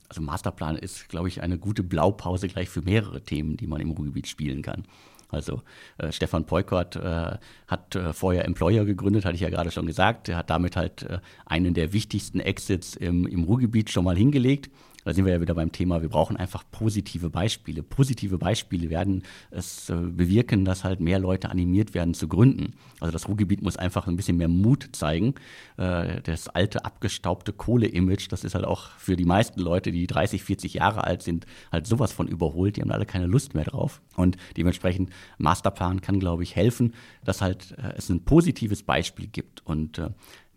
Also 0.09 0.21
Masterplan 0.21 0.75
ist, 0.75 1.07
glaube 1.07 1.27
ich, 1.27 1.41
eine 1.41 1.57
gute 1.57 1.83
Blaupause 1.83 2.48
gleich 2.48 2.67
für 2.67 2.81
mehrere 2.81 3.21
Themen, 3.21 3.57
die 3.57 3.67
man 3.67 3.79
im 3.79 3.91
Ruhrgebiet 3.91 4.27
spielen 4.27 4.62
kann. 4.63 4.83
Also 5.29 5.62
äh, 6.00 6.12
Stefan 6.12 6.45
Peukert 6.45 6.95
äh, 6.95 7.38
hat 7.67 7.95
äh, 7.95 8.13
vorher 8.13 8.45
Employer 8.45 8.83
gegründet, 8.83 9.25
hatte 9.25 9.36
ich 9.36 9.41
ja 9.41 9.50
gerade 9.50 9.71
schon 9.71 9.86
gesagt. 9.86 10.27
Er 10.27 10.38
hat 10.38 10.50
damit 10.50 10.75
halt 10.75 11.03
äh, 11.03 11.19
einen 11.45 11.75
der 11.75 11.93
wichtigsten 11.93 12.39
Exits 12.39 12.95
im, 12.95 13.27
im 13.27 13.43
Ruhrgebiet 13.43 13.91
schon 13.91 14.03
mal 14.03 14.17
hingelegt 14.17 14.71
da 15.05 15.13
sind 15.13 15.25
wir 15.25 15.33
ja 15.33 15.41
wieder 15.41 15.55
beim 15.55 15.71
Thema, 15.71 16.01
wir 16.01 16.09
brauchen 16.09 16.35
einfach 16.37 16.63
positive 16.71 17.29
Beispiele. 17.29 17.83
Positive 17.83 18.37
Beispiele 18.37 18.89
werden 18.89 19.23
es 19.49 19.89
äh, 19.89 19.95
bewirken, 19.95 20.65
dass 20.65 20.83
halt 20.83 20.99
mehr 20.99 21.19
Leute 21.19 21.49
animiert 21.49 21.93
werden 21.93 22.13
zu 22.13 22.27
gründen. 22.27 22.73
Also 22.99 23.11
das 23.11 23.27
Ruhrgebiet 23.27 23.61
muss 23.61 23.77
einfach 23.77 24.07
ein 24.07 24.17
bisschen 24.17 24.37
mehr 24.37 24.49
Mut 24.49 24.89
zeigen. 24.91 25.35
Äh, 25.77 26.21
das 26.21 26.49
alte, 26.49 26.83
abgestaubte 26.85 27.53
Kohle-Image, 27.53 28.27
das 28.29 28.43
ist 28.43 28.55
halt 28.55 28.65
auch 28.65 28.89
für 28.97 29.15
die 29.15 29.25
meisten 29.25 29.61
Leute, 29.61 29.91
die 29.91 30.05
30, 30.05 30.43
40 30.43 30.75
Jahre 30.75 31.05
alt 31.05 31.23
sind, 31.23 31.45
halt 31.71 31.87
sowas 31.87 32.11
von 32.11 32.27
überholt. 32.27 32.75
Die 32.75 32.81
haben 32.81 32.91
alle 32.91 33.05
keine 33.05 33.25
Lust 33.25 33.53
mehr 33.53 33.65
drauf. 33.65 34.01
Und 34.15 34.35
dementsprechend 34.57 35.11
Masterplan 35.37 36.01
kann, 36.01 36.19
glaube 36.19 36.43
ich, 36.43 36.55
helfen, 36.55 36.93
dass 37.23 37.41
halt 37.41 37.75
äh, 37.77 37.93
es 37.97 38.09
ein 38.09 38.25
positives 38.25 38.83
Beispiel 38.83 39.27
gibt. 39.27 39.65
Und 39.65 39.99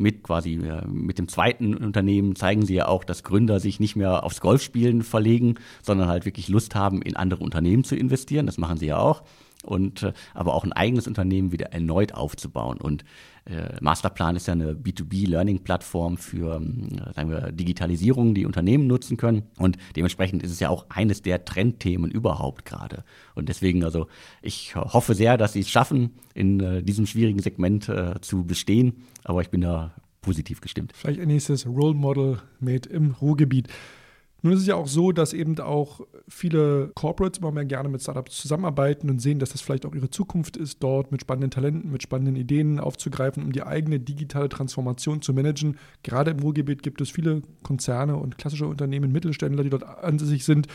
mit 0.03 0.23
quasi 0.23 0.55
äh, 0.55 0.87
mit 0.87 1.19
dem 1.19 1.29
zweiten 1.29 1.75
Unternehmen 1.75 2.37
zeigen 2.37 2.67
sie 2.67 2.75
ja 2.75 2.89
auch, 2.89 3.05
dass 3.05 3.23
Gründer 3.23 3.61
sich 3.61 3.81
nicht 3.81 3.97
mehr 3.97 4.25
aufs 4.25 4.41
Golfspielen 4.41 5.03
verlegen, 5.03 5.55
sondern 5.83 6.09
halt 6.09 6.25
wirklich 6.27 6.49
Lust 6.49 6.75
haben, 6.75 7.01
in 7.01 7.17
andere 7.17 7.43
Unternehmen 7.43 7.85
zu 7.85 7.97
investieren. 7.97 8.47
Das 8.47 8.59
machen 8.59 8.77
sie 8.77 8.87
ja 8.87 8.99
auch. 8.99 9.23
Und 9.63 10.03
äh, 10.03 10.13
aber 10.35 10.55
auch 10.55 10.65
ein 10.65 10.73
eigenes 10.73 11.07
Unternehmen 11.07 11.53
wieder 11.53 11.73
erneut 11.73 12.15
aufzubauen. 12.15 12.79
Und 12.81 13.05
äh, 13.45 13.77
Masterplan 13.81 14.37
ist 14.37 14.47
ja 14.47 14.53
eine 14.53 14.75
B2B-Learning-Plattform 14.75 16.17
für 16.17 16.61
äh, 16.61 17.13
sagen 17.13 17.31
wir, 17.31 17.53
Digitalisierung, 17.53 18.35
die 18.35 18.47
Unternehmen 18.47 18.87
nutzen 18.87 19.17
können. 19.17 19.45
Und 19.59 19.79
dementsprechend 19.97 20.43
ist 20.43 20.53
es 20.53 20.61
ja 20.61 20.69
auch 20.69 20.87
eines 20.89 21.23
der 21.23 21.45
Trendthemen 21.45 22.11
überhaupt 22.11 22.65
gerade. 22.65 23.05
Und 23.35 23.49
deswegen, 23.49 23.85
also 23.85 24.07
ich 24.43 24.77
hoffe 24.77 25.15
sehr, 25.15 25.37
dass 25.37 25.55
sie 25.55 25.61
es 25.61 25.71
schaffen, 25.71 26.11
in 26.35 26.61
äh, 26.61 26.83
diesem 26.83 27.07
schwierigen 27.07 27.41
Segment 27.41 27.89
äh, 27.89 28.21
zu 28.21 28.45
bestehen. 28.45 29.05
Aber 29.25 29.43
ich 29.43 29.51
bin 29.51 29.61
da 29.61 29.93
positiv 30.21 30.61
gestimmt. 30.61 30.93
Vielleicht 30.95 31.21
ein 31.21 31.29
nächstes 31.29 31.67
Role 31.67 31.95
Model 31.95 32.39
made 32.61 32.89
im 32.89 33.13
Ruhrgebiet. 33.21 33.69
Nun 34.45 34.55
ist 34.55 34.61
es 34.61 34.67
ja 34.67 34.75
auch 34.75 34.89
so, 34.89 35.13
dass 35.13 35.33
eben 35.33 35.59
auch 35.61 36.01
viele 36.27 36.91
Corporates 36.95 37.39
immer 37.39 37.53
mehr 37.53 37.65
gerne 37.65 37.89
mit 37.89 38.03
Startups 38.03 38.39
zusammenarbeiten 38.39 39.09
und 39.09 39.21
sehen, 39.21 39.39
dass 39.39 39.51
das 39.51 39.61
vielleicht 39.61 39.87
auch 39.87 39.95
ihre 39.95 40.11
Zukunft 40.11 40.57
ist, 40.57 40.83
dort 40.83 41.13
mit 41.13 41.21
spannenden 41.21 41.53
Talenten, 41.53 41.93
mit 41.93 42.03
spannenden 42.03 42.35
Ideen 42.35 42.81
aufzugreifen, 42.81 43.45
um 43.45 43.53
die 43.53 43.63
eigene 43.63 44.01
digitale 44.01 44.49
Transformation 44.49 45.23
zu 45.23 45.33
managen. 45.33 45.79
Gerade 46.03 46.33
im 46.33 46.41
Ruhrgebiet 46.41 46.83
gibt 46.83 47.01
es 47.01 47.11
viele 47.11 47.43
Konzerne 47.63 48.17
und 48.17 48.37
klassische 48.37 48.67
Unternehmen, 48.67 49.13
Mittelständler, 49.13 49.63
die 49.63 49.71
dort 49.71 49.85
ansässig 49.85 50.45
sind. 50.45 50.67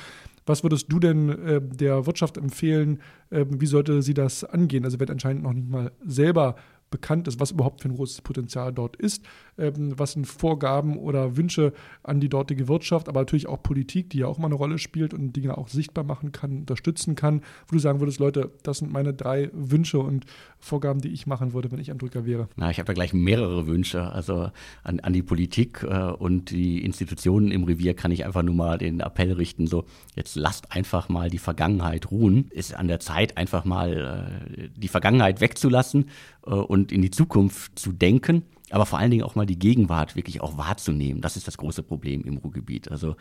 Was 0.46 0.64
würdest 0.64 0.90
du 0.90 1.00
denn 1.00 1.28
äh, 1.28 1.62
der 1.62 2.06
Wirtschaft 2.06 2.38
empfehlen? 2.38 3.02
Äh, 3.32 3.46
wie 3.50 3.66
sollte 3.66 4.02
sie 4.02 4.14
das 4.14 4.46
angehen? 4.46 4.86
Also 4.86 4.98
wird 4.98 5.12
anscheinend 5.12 5.44
noch 5.44 5.52
nicht 5.52 5.70
mal 5.70 5.92
selber 6.06 6.56
bekannt 6.90 7.28
ist, 7.28 7.40
was 7.40 7.52
überhaupt 7.52 7.82
für 7.82 7.90
ein 7.90 7.96
großes 7.96 8.22
Potenzial 8.22 8.72
dort 8.72 8.96
ist, 8.96 9.26
ähm, 9.58 9.98
was 9.98 10.14
sind 10.14 10.26
Vorgaben 10.26 10.98
oder 10.98 11.38
Wünsche 11.38 11.74
an 12.04 12.20
die 12.20 12.30
dortige 12.30 12.68
Wirtschaft, 12.68 13.10
aber 13.10 13.22
natürlich 13.22 13.48
auch 13.48 13.62
Politik, 13.62 14.10
die 14.10 14.20
ja 14.20 14.28
auch 14.28 14.38
mal 14.38 14.48
eine 14.48 14.56
Rolle 14.56 14.78
spielt 14.78 15.14
und 15.14 15.34
Dinge 15.34 15.58
auch 15.58 15.68
sichtbar 15.68 16.04
machen 16.04 16.32
kann, 16.32 16.60
unterstützen 16.60 17.16
kann, 17.16 17.42
wo 17.68 17.76
du 17.76 17.80
sagen 17.80 18.00
würdest, 18.00 18.20
Leute, 18.20 18.52
das 18.64 18.80
sind 18.80 18.92
meine 18.92 19.14
drei 19.14 19.50
Wünsche 19.54 20.00
und 20.00 20.26
Vorgaben, 20.60 21.02
die 21.02 21.10
ich 21.10 21.28
machen 21.28 21.54
würde, 21.54 21.72
wenn 21.72 21.80
ich 21.80 21.92
ein 21.92 21.98
Drücker 21.98 22.26
wäre. 22.26 22.50
Na, 22.56 22.72
ich 22.72 22.80
habe 22.80 22.88
da 22.88 22.94
gleich 22.94 23.14
mehrere 23.14 23.68
Wünsche. 23.68 24.12
Also 24.12 24.52
an, 24.84 25.00
an 25.00 25.14
die 25.14 25.22
Politik 25.22 25.84
äh, 25.84 26.12
und 26.12 26.52
die 26.52 26.84
Institutionen 26.84 27.52
im 27.52 27.64
Revier 27.64 27.94
kann 27.94 28.12
ich 28.12 28.26
einfach 28.26 28.44
nur 28.44 28.56
mal 28.56 28.78
den 28.78 29.00
Appell 29.00 29.34
richten, 29.34 29.68
so 29.68 29.86
jetzt 30.16 30.36
lasst 30.36 30.72
einfach 30.72 31.10
mal 31.10 31.30
die 31.30 31.38
Vergangenheit 31.38 32.12
ruhen. 32.12 32.50
Ist 32.52 32.76
an 32.76 32.88
der 32.88 33.00
Zeit, 33.00 33.38
einfach 33.38 33.66
mal 33.66 34.42
äh, 34.58 34.70
die 34.76 34.88
Vergangenheit 34.88 35.42
wegzulassen 35.42 36.10
äh, 36.46 36.52
und 36.52 36.92
in 36.92 37.02
die 37.02 37.12
Zukunft 37.12 37.78
zu 37.78 37.92
denken 37.92 38.44
aber 38.70 38.86
vor 38.86 39.00
allen 39.00 39.12
Dingen 39.12 39.24
auch 39.24 39.36
mal 39.36 39.46
die 39.46 39.60
Gegenwart 39.60 40.16
wirklich 40.16 40.42
auch 40.42 40.58
wahrzunehmen. 40.58 41.22
Das 41.22 41.38
ist 41.38 41.48
das 41.48 41.58
große 41.58 41.84
Problem 41.84 42.24
im 42.24 42.38
Ruhrgebiet. 42.38 42.92
Also 42.92 43.16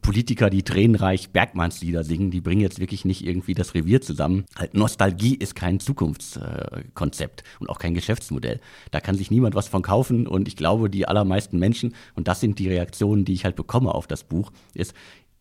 Politiker, 0.00 0.48
die 0.48 0.62
tränenreich 0.62 1.30
Bergmannslieder 1.30 2.04
singen, 2.04 2.30
die 2.30 2.40
bringen 2.40 2.60
jetzt 2.60 2.78
wirklich 2.78 3.04
nicht 3.04 3.24
irgendwie 3.24 3.54
das 3.54 3.74
Revier 3.74 4.00
zusammen. 4.00 4.44
Halt 4.56 4.74
Nostalgie 4.74 5.34
ist 5.34 5.54
kein 5.54 5.80
Zukunftskonzept 5.80 7.42
und 7.58 7.68
auch 7.68 7.78
kein 7.78 7.94
Geschäftsmodell. 7.94 8.60
Da 8.90 9.00
kann 9.00 9.16
sich 9.16 9.30
niemand 9.30 9.54
was 9.54 9.68
von 9.68 9.82
kaufen 9.82 10.26
und 10.26 10.46
ich 10.46 10.56
glaube, 10.56 10.88
die 10.88 11.08
allermeisten 11.08 11.58
Menschen, 11.58 11.94
und 12.14 12.28
das 12.28 12.40
sind 12.40 12.58
die 12.58 12.68
Reaktionen, 12.68 13.24
die 13.24 13.32
ich 13.32 13.44
halt 13.44 13.56
bekomme 13.56 13.94
auf 13.94 14.06
das 14.06 14.24
Buch, 14.24 14.52
ist, 14.74 14.94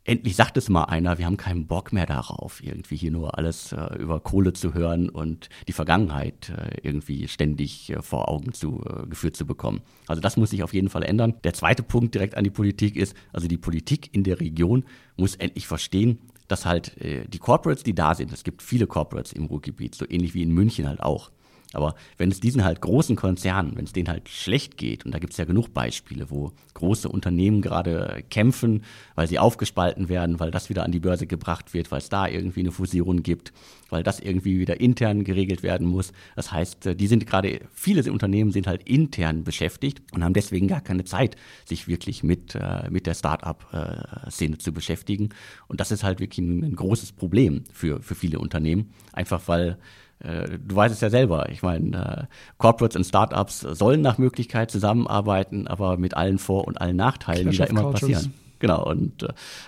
endlich 0.03 0.35
sagt 0.35 0.57
es 0.57 0.69
mal 0.69 0.85
einer, 0.85 1.17
wir 1.17 1.25
haben 1.25 1.37
keinen 1.37 1.67
Bock 1.67 1.93
mehr 1.93 2.05
darauf, 2.05 2.63
irgendwie 2.63 2.95
hier 2.95 3.11
nur 3.11 3.37
alles 3.37 3.71
äh, 3.71 3.95
über 3.97 4.19
Kohle 4.19 4.53
zu 4.53 4.73
hören 4.73 5.09
und 5.09 5.49
die 5.67 5.73
Vergangenheit 5.73 6.49
äh, 6.49 6.77
irgendwie 6.81 7.27
ständig 7.27 7.91
äh, 7.91 8.01
vor 8.01 8.29
Augen 8.29 8.53
zu, 8.53 8.83
äh, 8.85 9.07
geführt 9.07 9.35
zu 9.35 9.45
bekommen. 9.45 9.81
Also 10.07 10.21
das 10.21 10.37
muss 10.37 10.49
sich 10.49 10.63
auf 10.63 10.73
jeden 10.73 10.89
Fall 10.89 11.03
ändern. 11.03 11.35
Der 11.43 11.53
zweite 11.53 11.83
Punkt 11.83 12.15
direkt 12.15 12.35
an 12.35 12.43
die 12.43 12.49
Politik 12.49 12.95
ist, 12.95 13.15
also 13.31 13.47
die 13.47 13.57
Politik 13.57 14.13
in 14.13 14.23
der 14.23 14.39
Region 14.39 14.85
muss 15.17 15.35
endlich 15.35 15.67
verstehen, 15.67 16.19
dass 16.47 16.65
halt 16.65 16.97
äh, 16.97 17.27
die 17.27 17.39
Corporates, 17.39 17.83
die 17.83 17.95
da 17.95 18.15
sind, 18.15 18.33
es 18.33 18.43
gibt 18.43 18.61
viele 18.61 18.87
Corporates 18.87 19.33
im 19.33 19.45
Ruhrgebiet, 19.45 19.95
so 19.95 20.05
ähnlich 20.09 20.33
wie 20.33 20.43
in 20.43 20.51
München 20.51 20.87
halt 20.87 21.01
auch, 21.01 21.31
aber 21.73 21.95
wenn 22.17 22.31
es 22.31 22.39
diesen 22.39 22.63
halt 22.63 22.81
großen 22.81 23.15
Konzernen, 23.15 23.75
wenn 23.75 23.85
es 23.85 23.93
denen 23.93 24.09
halt 24.09 24.29
schlecht 24.29 24.77
geht, 24.77 25.05
und 25.05 25.13
da 25.13 25.19
gibt 25.19 25.33
es 25.33 25.37
ja 25.37 25.45
genug 25.45 25.73
Beispiele, 25.73 26.29
wo 26.29 26.51
große 26.73 27.07
Unternehmen 27.07 27.61
gerade 27.61 28.23
kämpfen, 28.29 28.83
weil 29.15 29.27
sie 29.27 29.39
aufgespalten 29.39 30.09
werden, 30.09 30.39
weil 30.39 30.51
das 30.51 30.69
wieder 30.69 30.83
an 30.83 30.91
die 30.91 30.99
Börse 30.99 31.27
gebracht 31.27 31.73
wird, 31.73 31.91
weil 31.91 31.99
es 31.99 32.09
da 32.09 32.27
irgendwie 32.27 32.61
eine 32.61 32.71
Fusion 32.71 33.23
gibt, 33.23 33.53
weil 33.89 34.03
das 34.03 34.19
irgendwie 34.19 34.59
wieder 34.59 34.79
intern 34.79 35.23
geregelt 35.23 35.63
werden 35.63 35.85
muss. 35.87 36.11
Das 36.35 36.51
heißt, 36.51 36.87
äh, 36.87 36.95
die 36.95 37.07
sind 37.07 37.27
gerade, 37.27 37.61
viele 37.73 38.11
Unternehmen 38.11 38.51
sind 38.51 38.67
halt 38.67 38.87
intern 38.87 39.43
beschäftigt 39.43 40.01
und 40.11 40.23
haben 40.23 40.33
deswegen 40.33 40.67
gar 40.67 40.81
keine 40.81 41.03
Zeit, 41.03 41.35
sich 41.65 41.87
wirklich 41.87 42.23
mit, 42.23 42.55
äh, 42.55 42.89
mit 42.89 43.05
der 43.05 43.13
Start-up-Szene 43.13 44.57
zu 44.57 44.73
beschäftigen. 44.73 45.29
Und 45.67 45.79
das 45.79 45.91
ist 45.91 46.03
halt 46.03 46.19
wirklich 46.19 46.39
ein, 46.39 46.75
großes 46.75 47.11
Problem 47.11 47.63
für, 47.71 48.01
für 48.01 48.15
viele 48.15 48.39
Unternehmen, 48.39 48.91
einfach 49.13 49.41
weil 49.47 49.77
du 50.23 50.75
weißt 50.75 50.93
es 50.93 51.01
ja 51.01 51.09
selber. 51.09 51.49
Ich 51.49 51.63
meine, 51.63 52.27
äh, 52.29 52.35
Corporates 52.57 52.95
und 52.95 53.03
Startups 53.05 53.61
sollen 53.61 54.01
nach 54.01 54.17
Möglichkeit 54.17 54.71
zusammenarbeiten, 54.71 55.67
aber 55.67 55.97
mit 55.97 56.15
allen 56.15 56.37
Vor- 56.37 56.67
und 56.67 56.79
allen 56.79 56.95
Nachteilen, 56.95 57.43
Clash 57.43 57.55
die 57.55 57.57
da 57.59 57.65
immer 57.65 57.81
Cultures. 57.83 58.01
passieren. 58.01 58.33
Genau, 58.61 58.87
und 58.87 59.23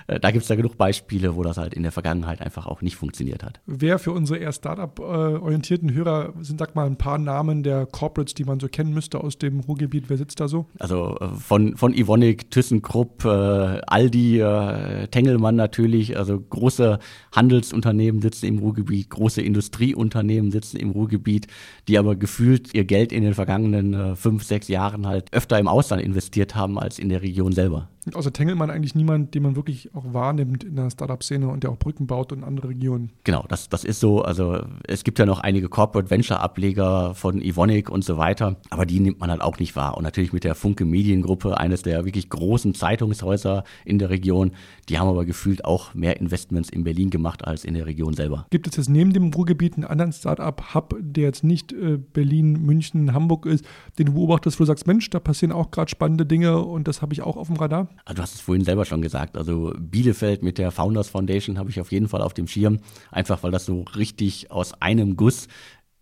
äh, 0.06 0.19
da 0.19 0.29
gibt 0.29 0.43
es 0.43 0.49
ja 0.49 0.56
genug 0.56 0.77
Beispiele, 0.77 1.36
wo 1.36 1.41
das 1.41 1.58
halt 1.58 1.73
in 1.73 1.82
der 1.82 1.91
Vergangenheit 1.91 2.41
einfach 2.41 2.67
auch 2.67 2.84
nicht 2.84 2.95
funktioniert 2.95 3.43
hat. 3.43 3.60
Wer 3.65 3.97
für 3.97 4.12
unsere 4.12 4.38
eher 4.38 4.51
Startup-orientierten 4.51 5.91
Hörer 5.91 6.34
sind, 6.41 6.60
sag 6.60 6.75
mal, 6.75 6.86
ein 6.86 6.97
paar 6.97 7.17
Namen 7.17 7.63
der 7.63 7.88
Corporates, 7.88 8.36
die 8.36 8.43
man 8.43 8.60
so 8.60 8.67
kennen 8.67 8.93
müsste 8.93 9.19
aus 9.19 9.39
dem 9.39 9.62
Ruhrgebiet? 9.62 10.10
Wer 10.10 10.17
sitzt 10.17 10.39
da 10.39 10.47
so? 10.47 10.67
Also 10.77 11.17
äh, 11.19 11.27
von, 11.29 11.75
von 11.75 11.95
Ivonik, 11.95 12.51
ThyssenKrupp, 12.51 13.25
äh, 13.25 13.82
Aldi, 13.88 14.41
äh, 14.41 15.08
Tengelmann 15.08 15.56
natürlich, 15.56 16.15
also 16.15 16.39
große 16.39 16.99
Handelsunternehmen 17.36 18.21
sitzen 18.21 18.45
im 18.45 18.60
Ruhrgebiet, 18.60 19.10
große 19.10 19.41
Industrieunternehmen 19.41 20.51
sitzen 20.51 20.77
im 20.77 20.91
Ruhrgebiet, 20.91 21.47
die 21.88 21.97
aber 21.97 22.15
gefühlt 22.15 22.75
ihr 22.75 22.86
Geld 22.86 23.12
in 23.12 23.23
den 23.23 23.34
vergangenen 23.34 23.95
äh, 23.95 24.15
fünf, 24.15 24.43
sechs 24.43 24.67
Jahren 24.67 25.08
halt 25.08 25.34
öfter 25.34 25.58
im 25.58 25.67
Ausland 25.67 26.03
investiert 26.03 26.53
haben 26.53 26.77
als 26.77 26.99
in 26.99 27.10
der 27.10 27.23
Region 27.23 27.53
selber. 27.53 27.89
Außer 28.13 28.34
Tengelmann 28.34 28.70
eigentlich 28.70 28.96
niemand, 28.96 29.34
den 29.34 29.44
man 29.44 29.56
wirklich 29.56 29.94
auch 29.94 30.13
wahrnimmt 30.13 30.63
in 30.63 30.76
der 30.76 30.89
Startup-Szene 30.89 31.48
und 31.48 31.63
der 31.63 31.72
auch 31.72 31.78
Brücken 31.78 32.08
baut 32.08 32.32
in 32.32 32.44
andere 32.44 32.70
Regionen. 32.70 33.12
Genau, 33.24 33.46
das, 33.48 33.70
das 33.70 33.84
ist 33.84 34.00
so. 34.00 34.22
Also 34.22 34.63
es 34.88 35.04
gibt 35.04 35.20
ja 35.20 35.26
noch 35.26 35.39
einige 35.39 35.70
Corporate 35.70 36.10
Venture-Ableger 36.10 37.16
von 37.16 37.42
Ivonic 37.42 37.89
und 37.89 38.04
so 38.04 38.18
weiter, 38.18 38.58
aber 38.70 38.86
die 38.86 39.00
nimmt 39.00 39.20
man 39.20 39.30
halt 39.30 39.42
auch 39.42 39.60
nicht 39.60 39.76
wahr. 39.76 39.98
Und 39.98 40.04
natürlich 40.04 40.34
mit 40.34 40.44
der 40.44 40.56
Funke 40.56 40.86
Mediengruppe, 40.86 41.58
eines 41.58 41.82
der 41.82 42.06
wirklich 42.06 42.30
großen 42.30 42.74
Zeitungshäuser 42.74 43.63
in 43.86 44.00
der 44.00 44.10
Region, 44.10 44.52
die 44.89 45.00
haben 45.00 45.08
aber 45.08 45.26
gefühlt 45.26 45.66
auch 45.66 45.94
mehr 45.94 46.20
Investments 46.20 46.70
in 46.70 46.84
Berlin 46.84 47.10
gemacht 47.10 47.46
als 47.46 47.63
in 47.63 47.74
der 47.74 47.86
Region 47.86 48.13
selber. 48.13 48.46
Gibt 48.50 48.68
es 48.68 48.76
jetzt 48.76 48.89
neben 48.89 49.13
dem 49.13 49.32
Ruhrgebiet 49.34 49.76
einen 49.76 49.86
anderen 49.86 50.12
Startup-Hub, 50.12 50.96
der 51.00 51.24
jetzt 51.24 51.44
nicht 51.44 51.72
äh, 51.72 51.98
Berlin, 51.98 52.54
München, 52.66 53.13
Hamburg 53.13 53.46
ist, 53.46 53.66
den 53.98 54.08
du 54.08 54.13
beobachtest, 54.13 54.60
wo 54.60 54.63
du 54.63 54.68
sagst, 54.68 54.88
Mensch, 54.88 55.10
da 55.10 55.20
passieren 55.20 55.52
auch 55.52 55.72
gerade 55.72 55.89
spannende 55.89 56.26
Dinge 56.26 56.60
und 56.60 56.88
das 56.88 57.02
habe 57.02 57.13
ich 57.13 57.22
auch 57.22 57.38
auf 57.38 57.48
dem 57.48 57.58
Radar? 57.58 57.88
Also 58.06 58.15
du 58.17 58.21
hast 58.21 58.36
es 58.36 58.41
vorhin 58.41 58.63
selber 58.63 58.86
schon 58.86 59.01
gesagt. 59.01 59.38
Also 59.38 59.73
Bielefeld 59.77 60.43
mit 60.43 60.58
der 60.58 60.71
Founders 60.71 61.10
Foundation 61.10 61.58
habe 61.58 61.69
ich 61.69 61.79
auf 61.79 61.91
jeden 61.91 62.08
Fall 62.08 62.21
auf 62.21 62.34
dem 62.34 62.47
Schirm, 62.47 62.79
einfach 63.12 63.43
weil 63.43 63.51
das 63.51 63.65
so 63.65 63.86
richtig 63.95 64.51
aus 64.51 64.73
einem 64.82 65.15
Guss 65.15 65.47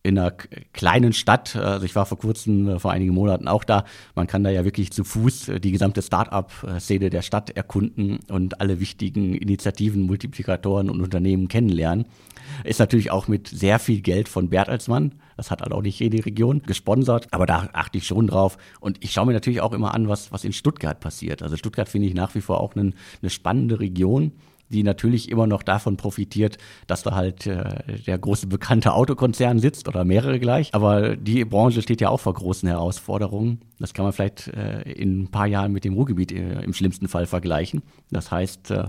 in 0.04 0.18
einer 0.18 0.32
kleinen 0.74 1.14
Stadt, 1.14 1.56
also 1.56 1.86
ich 1.86 1.96
war 1.96 2.06
vor 2.06 2.18
kurzem, 2.18 2.68
äh, 2.68 2.80
vor 2.80 2.92
einigen 2.92 3.14
Monaten 3.14 3.48
auch 3.48 3.64
da, 3.64 3.86
man 4.16 4.28
kann 4.28 4.44
da 4.44 4.50
ja 4.50 4.66
wirklich 4.66 4.92
zu 4.92 5.04
Fuß 5.04 5.50
äh, 5.50 5.60
die 5.60 5.72
gesamte 5.72 6.02
Start-up-Szene 6.02 7.10
der 7.10 7.22
Stadt 7.22 7.52
erkunden 7.52 8.20
und 8.28 8.60
alle 8.62 8.80
wichtigen 8.80 9.36
Initiativen, 9.36 10.02
Multiplikatoren 10.02 10.90
und 10.90 11.02
Unternehmen 11.02 11.48
kennenlernen. 11.48 12.06
Ist 12.64 12.80
natürlich 12.80 13.12
auch 13.12 13.28
mit 13.28 13.48
sehr 13.48 13.78
viel 13.78 14.02
Geld 14.02 14.28
von 14.28 14.50
Bertelsmann, 14.50 15.14
das 15.38 15.52
hat 15.52 15.62
halt 15.62 15.72
auch 15.72 15.82
nicht 15.82 16.00
jede 16.00 16.26
Region, 16.26 16.62
gesponsert, 16.64 17.28
aber 17.32 17.46
da 17.46 17.70
achte 17.74 17.98
ich 17.98 18.08
schon 18.08 18.28
drauf. 18.28 18.58
Und 18.80 19.04
ich 19.04 19.12
schaue 19.12 19.26
mir 19.26 19.34
natürlich 19.34 19.62
auch 19.62 19.74
immer 19.74 19.94
an, 19.94 20.08
was, 20.08 20.32
was 20.32 20.44
in 20.44 20.54
Stuttgart 20.54 21.00
passiert. 21.00 21.42
Also 21.42 21.58
Stuttgart 21.58 21.90
finde 21.90 22.08
ich 22.08 22.14
nach 22.14 22.36
wie 22.36 22.42
vor 22.42 22.60
auch 22.60 22.76
eine, 22.76 22.94
eine 23.22 23.30
spannende 23.30 23.80
Region 23.80 24.34
die 24.72 24.84
natürlich 24.84 25.30
immer 25.30 25.48
noch 25.48 25.64
davon 25.64 25.98
profitiert, 25.98 26.58
dass 26.88 27.04
da 27.04 27.16
halt 27.16 27.46
äh, 27.46 28.00
der 28.06 28.18
große 28.18 28.48
bekannte 28.48 28.94
Autokonzern 28.94 29.60
sitzt 29.60 29.88
oder 29.88 30.06
mehrere 30.06 30.40
gleich. 30.40 30.74
Aber 30.74 31.16
die 31.16 31.46
Branche 31.46 31.82
steht 31.82 32.02
ja 32.02 32.10
auch 32.10 32.20
vor 32.20 32.34
großen 32.34 32.68
Herausforderungen. 32.68 33.60
Das 33.80 33.94
kann 33.94 34.06
man 34.06 34.14
vielleicht 34.14 34.48
äh, 34.48 34.82
in 34.92 35.24
ein 35.24 35.28
paar 35.28 35.48
Jahren 35.48 35.72
mit 35.72 35.84
dem 35.84 35.94
Ruhrgebiet 35.94 36.32
äh, 36.32 36.62
im 36.62 36.74
schlimmsten 36.74 37.08
Fall 37.08 37.26
vergleichen. 37.26 37.82
Das 38.12 38.32
heißt, 38.32 38.72
äh, 38.72 38.86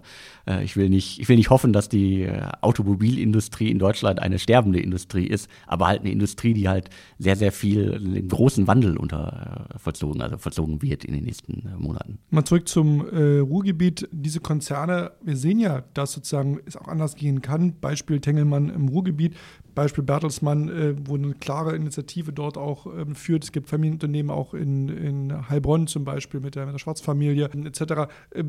äh, 0.46 0.64
ich 0.64 0.76
will 0.76 0.90
nicht, 0.90 1.18
ich 1.18 1.28
will 1.28 1.36
nicht 1.36 1.50
hoffen, 1.50 1.72
dass 1.72 1.88
die 1.88 2.22
äh, 2.22 2.42
Automobilindustrie 2.60 3.70
in 3.70 3.78
Deutschland 3.78 4.20
eine 4.20 4.38
sterbende 4.38 4.80
Industrie 4.80 5.26
ist, 5.26 5.48
aber 5.66 5.86
halt 5.86 6.00
eine 6.00 6.10
Industrie, 6.10 6.52
die 6.52 6.68
halt 6.68 6.90
sehr, 7.18 7.36
sehr 7.36 7.52
viel 7.52 7.94
einen 7.94 8.28
großen 8.28 8.66
Wandel 8.66 8.96
unter 8.96 9.66
vollzogen, 9.76 10.20
also 10.20 10.36
vollzogen 10.36 10.82
wird 10.82 11.04
in 11.04 11.14
den 11.14 11.24
nächsten 11.24 11.72
Monaten. 11.78 12.18
Mal 12.30 12.44
zurück 12.44 12.68
zum 12.68 13.00
Ruhrgebiet. 13.00 14.08
Diese 14.12 14.40
Konzerne, 14.40 15.12
wir 15.22 15.36
sehen 15.36 15.58
ja 15.58 15.71
dass 15.80 16.12
sozusagen 16.12 16.61
es 16.66 16.76
auch 16.76 16.88
anders 16.88 17.16
gehen 17.16 17.42
kann. 17.42 17.74
Beispiel 17.80 18.20
Tengelmann 18.20 18.68
im 18.68 18.88
Ruhrgebiet, 18.88 19.35
Beispiel 19.74 20.04
Bertelsmann, 20.04 20.68
äh, 20.68 20.94
wo 21.04 21.14
eine 21.14 21.35
klare 21.35 21.74
Initiative 21.74 22.32
dort 22.32 22.58
auch 22.58 22.87
ähm, 22.87 23.14
führt. 23.14 23.44
Es 23.44 23.52
gibt 23.52 23.68
Familienunternehmen 23.68 24.30
auch 24.30 24.54
in, 24.54 24.88
in 24.88 25.48
Heilbronn 25.48 25.87
zum 25.87 26.04
Beispiel 26.04 26.40
mit 26.40 26.54
der, 26.54 26.66
mit 26.66 26.74
der 26.74 26.78
Schwarzfamilie 26.78 27.50
etc. 27.64 27.80
Äh, 28.30 28.44